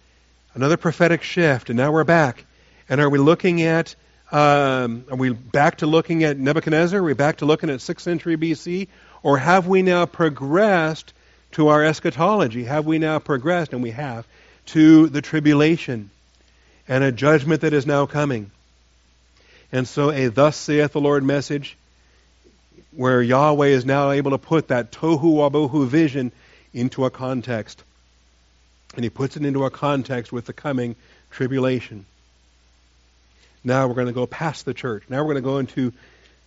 [0.54, 2.44] another prophetic shift and now we're back
[2.88, 3.96] and are we looking at
[4.30, 7.00] um, are we back to looking at Nebuchadnezzar?
[7.00, 8.88] Are we back to looking at 6th century BC?
[9.22, 11.14] Or have we now progressed
[11.52, 12.64] to our eschatology?
[12.64, 14.26] Have we now progressed, and we have,
[14.66, 16.10] to the tribulation
[16.86, 18.50] and a judgment that is now coming?
[19.72, 21.78] And so a thus saith the Lord message
[22.92, 26.32] where Yahweh is now able to put that tohu wabohu vision
[26.74, 27.82] into a context.
[28.98, 30.96] And he puts it into a context with the coming
[31.30, 32.04] tribulation.
[33.62, 35.04] Now we're going to go past the church.
[35.08, 35.92] Now we're going to go into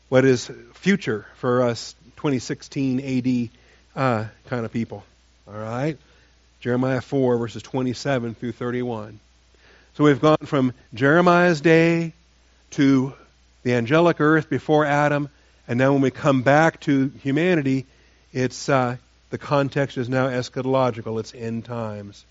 [0.10, 3.50] what is future for us 2016 AD
[3.96, 5.06] uh, kind of people.
[5.48, 5.98] All right?
[6.60, 9.22] Jeremiah 4, verses 27 through 31.
[9.94, 12.12] So we've gone from Jeremiah's day
[12.72, 13.14] to
[13.64, 15.30] the angelic earth before Adam,
[15.70, 17.86] and now when we come back to humanity,
[18.34, 18.98] it's uh,
[19.30, 21.18] the context is now eschatological.
[21.22, 22.26] It's end times.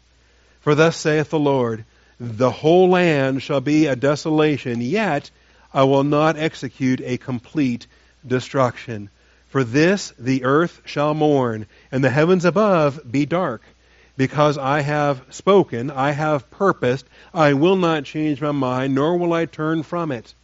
[0.60, 1.84] For thus saith the Lord,
[2.18, 5.30] the whole land shall be a desolation, yet
[5.72, 7.86] I will not execute a complete
[8.26, 9.08] destruction.
[9.48, 13.62] For this the earth shall mourn, and the heavens above be dark.
[14.16, 19.32] Because I have spoken, I have purposed, I will not change my mind, nor will
[19.32, 20.34] I turn from it.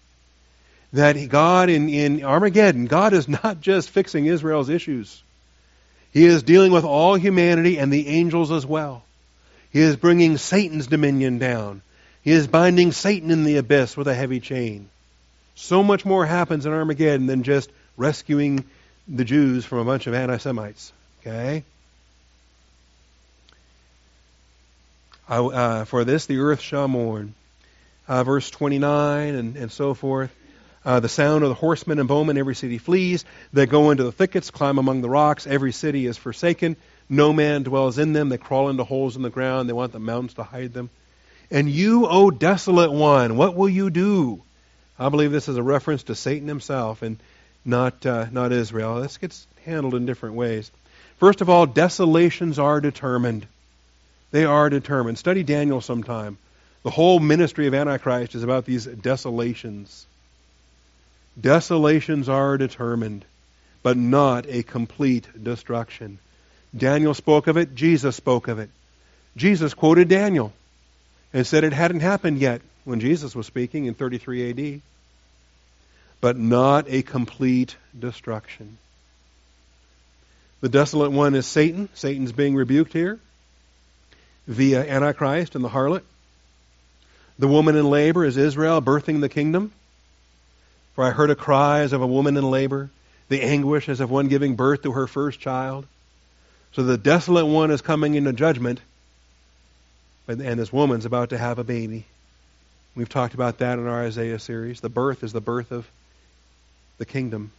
[0.94, 5.22] That God in, in Armageddon, God is not just fixing Israel's issues.
[6.10, 9.02] He is dealing with all humanity and the angels as well.
[9.76, 11.82] He is bringing Satan's dominion down.
[12.22, 14.88] He is binding Satan in the abyss with a heavy chain.
[15.54, 17.68] So much more happens in Armageddon than just
[17.98, 18.64] rescuing
[19.06, 20.94] the Jews from a bunch of anti Semites.
[21.20, 21.62] Okay?
[25.28, 27.34] I, uh, for this the earth shall mourn.
[28.08, 30.34] Uh, verse 29 and, and so forth.
[30.86, 33.24] Uh, the sound of the horsemen and bowmen, every city flees.
[33.52, 35.44] They go into the thickets, climb among the rocks.
[35.44, 36.76] Every city is forsaken.
[37.08, 38.28] No man dwells in them.
[38.28, 39.68] They crawl into holes in the ground.
[39.68, 40.88] They want the mountains to hide them.
[41.50, 44.42] And you, O desolate one, what will you do?
[44.96, 47.18] I believe this is a reference to Satan himself and
[47.64, 49.00] not, uh, not Israel.
[49.00, 50.70] This gets handled in different ways.
[51.18, 53.48] First of all, desolations are determined.
[54.30, 55.18] They are determined.
[55.18, 56.38] Study Daniel sometime.
[56.84, 60.06] The whole ministry of Antichrist is about these desolations.
[61.40, 63.24] Desolations are determined,
[63.82, 66.18] but not a complete destruction.
[66.76, 68.70] Daniel spoke of it, Jesus spoke of it.
[69.36, 70.52] Jesus quoted Daniel
[71.32, 74.80] and said it hadn't happened yet when Jesus was speaking in 33 AD,
[76.20, 78.78] but not a complete destruction.
[80.60, 81.88] The desolate one is Satan.
[81.94, 83.18] Satan's being rebuked here
[84.46, 86.02] via Antichrist and the harlot.
[87.38, 89.72] The woman in labor is Israel birthing the kingdom.
[90.96, 92.90] For I heard a cry as of a woman in labor,
[93.28, 95.86] the anguish as of one giving birth to her first child.
[96.72, 98.80] So the desolate one is coming into judgment,
[100.26, 102.06] and this woman's about to have a baby.
[102.94, 104.80] We've talked about that in our Isaiah series.
[104.80, 105.86] The birth is the birth of
[106.96, 107.52] the kingdom.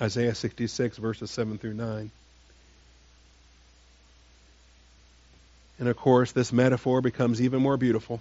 [0.00, 2.12] Isaiah 66, verses 7 through 9.
[5.80, 8.20] And of course, this metaphor becomes even more beautiful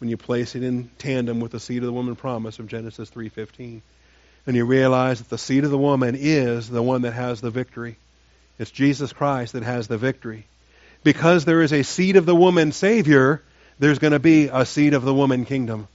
[0.00, 3.10] when you place it in tandem with the seed of the woman promise of Genesis
[3.10, 3.82] 3:15.
[4.46, 7.50] And you realize that the seed of the woman is the one that has the
[7.50, 7.96] victory.
[8.58, 10.46] It's Jesus Christ that has the victory.
[11.04, 13.42] Because there is a seed of the woman savior,
[13.78, 15.86] there's going to be a seed of the woman kingdom.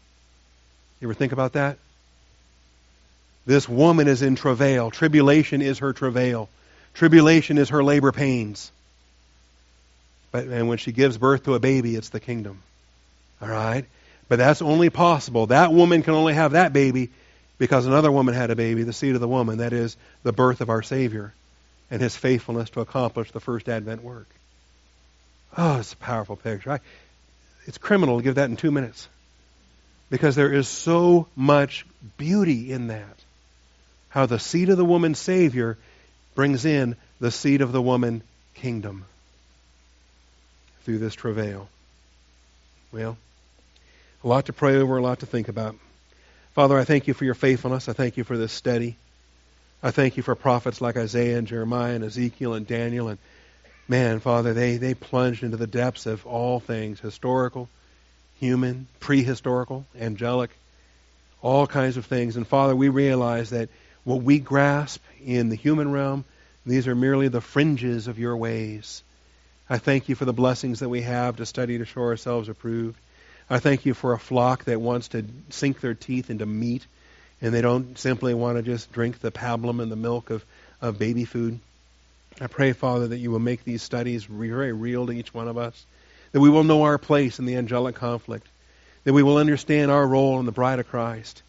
[1.00, 1.78] You ever think about that?
[3.46, 4.90] This woman is in travail.
[4.90, 6.50] Tribulation is her travail.
[6.94, 8.72] Tribulation is her labor pains.
[10.32, 12.62] But and when she gives birth to a baby, it's the kingdom.
[13.42, 13.86] All right?
[14.28, 15.48] But that's only possible.
[15.48, 17.10] That woman can only have that baby
[17.58, 20.62] because another woman had a baby, the seed of the woman, that is the birth
[20.62, 21.34] of our Savior
[21.92, 24.28] and his faithfulness to accomplish the first Advent work.
[25.58, 26.72] Oh, it's a powerful picture.
[26.72, 26.80] I,
[27.66, 29.08] it's criminal to give that in two minutes
[30.10, 31.86] because there is so much
[32.18, 33.20] beauty in that.
[34.10, 35.78] How the seed of the woman Savior
[36.36, 38.22] brings in the seed of the woman
[38.54, 39.06] kingdom
[40.84, 41.70] through this travail.
[42.92, 43.18] Well,
[44.26, 45.76] a lot to pray over, a lot to think about.
[46.54, 47.88] Father, I thank you for your faithfulness.
[47.88, 48.98] I thank you for this study.
[49.84, 53.08] I thank you for prophets like Isaiah and Jeremiah and Ezekiel and Daniel.
[53.08, 53.20] And
[53.88, 57.70] man, Father, they, they plunged into the depths of all things historical,
[58.40, 60.50] human, prehistorical, angelic,
[61.44, 62.36] all kinds of things.
[62.36, 63.70] And Father, we realize that
[64.06, 66.26] what we grasp in the human realm,
[66.66, 69.04] these are merely the fringes of your ways.
[69.70, 72.98] I thank you for the blessings that we have to study to show ourselves approved.
[73.50, 76.86] I thank you for a flock that wants to sink their teeth into meat
[77.42, 80.44] and they don't simply want to just drink the pablum and the milk of,
[80.82, 81.60] of baby food.
[82.42, 85.58] I pray, Father, that you will make these studies very real to each one of
[85.58, 85.86] us,
[86.32, 88.48] that we will know our place in the angelic conflict,
[89.04, 91.44] that we will understand our role in the bride of Christ,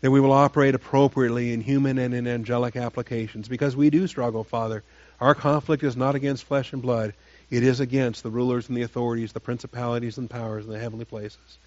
[0.00, 4.44] that we will operate appropriately in human and in angelic applications, because we do struggle,
[4.44, 4.84] Father.
[5.20, 7.14] Our conflict is not against flesh and blood,
[7.50, 11.04] it is against the rulers and the authorities, the principalities and powers in the heavenly
[11.04, 11.58] places.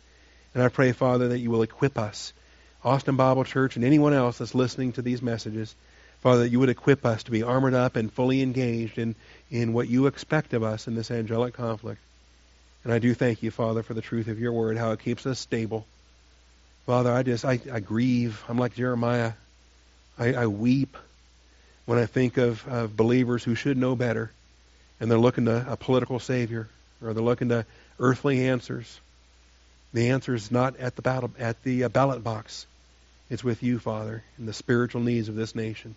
[0.54, 2.34] And I pray, Father, that you will equip us,
[2.84, 5.74] Austin Bible Church, and anyone else that's listening to these messages,
[6.22, 9.16] Father, that you would equip us to be armored up and fully engaged in,
[9.50, 12.02] in what you expect of us in this angelic conflict.
[12.84, 15.26] And I do thank you, Father, for the truth of your word, how it keeps
[15.26, 15.86] us stable.
[16.86, 18.44] Father, I just, I, I grieve.
[18.48, 19.34] I'm like Jeremiah.
[20.20, 20.98] I, I weep
[21.86, 24.32] when I think of, of believers who should know better
[25.02, 26.70] and they're looking to a political savior
[27.04, 27.66] or they're looking to
[28.00, 29.00] earthly answers.
[29.94, 32.68] The answer is not at the battle, at the uh, ballot box.
[33.30, 35.96] It's with you, Father, in the spiritual needs of this nation.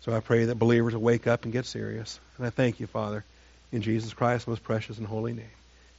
[0.00, 2.18] So I pray that believers will wake up and get serious.
[2.36, 3.24] And I thank you, Father,
[3.70, 5.46] in Jesus Christ's most precious and holy name.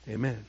[0.10, 0.46] Amen.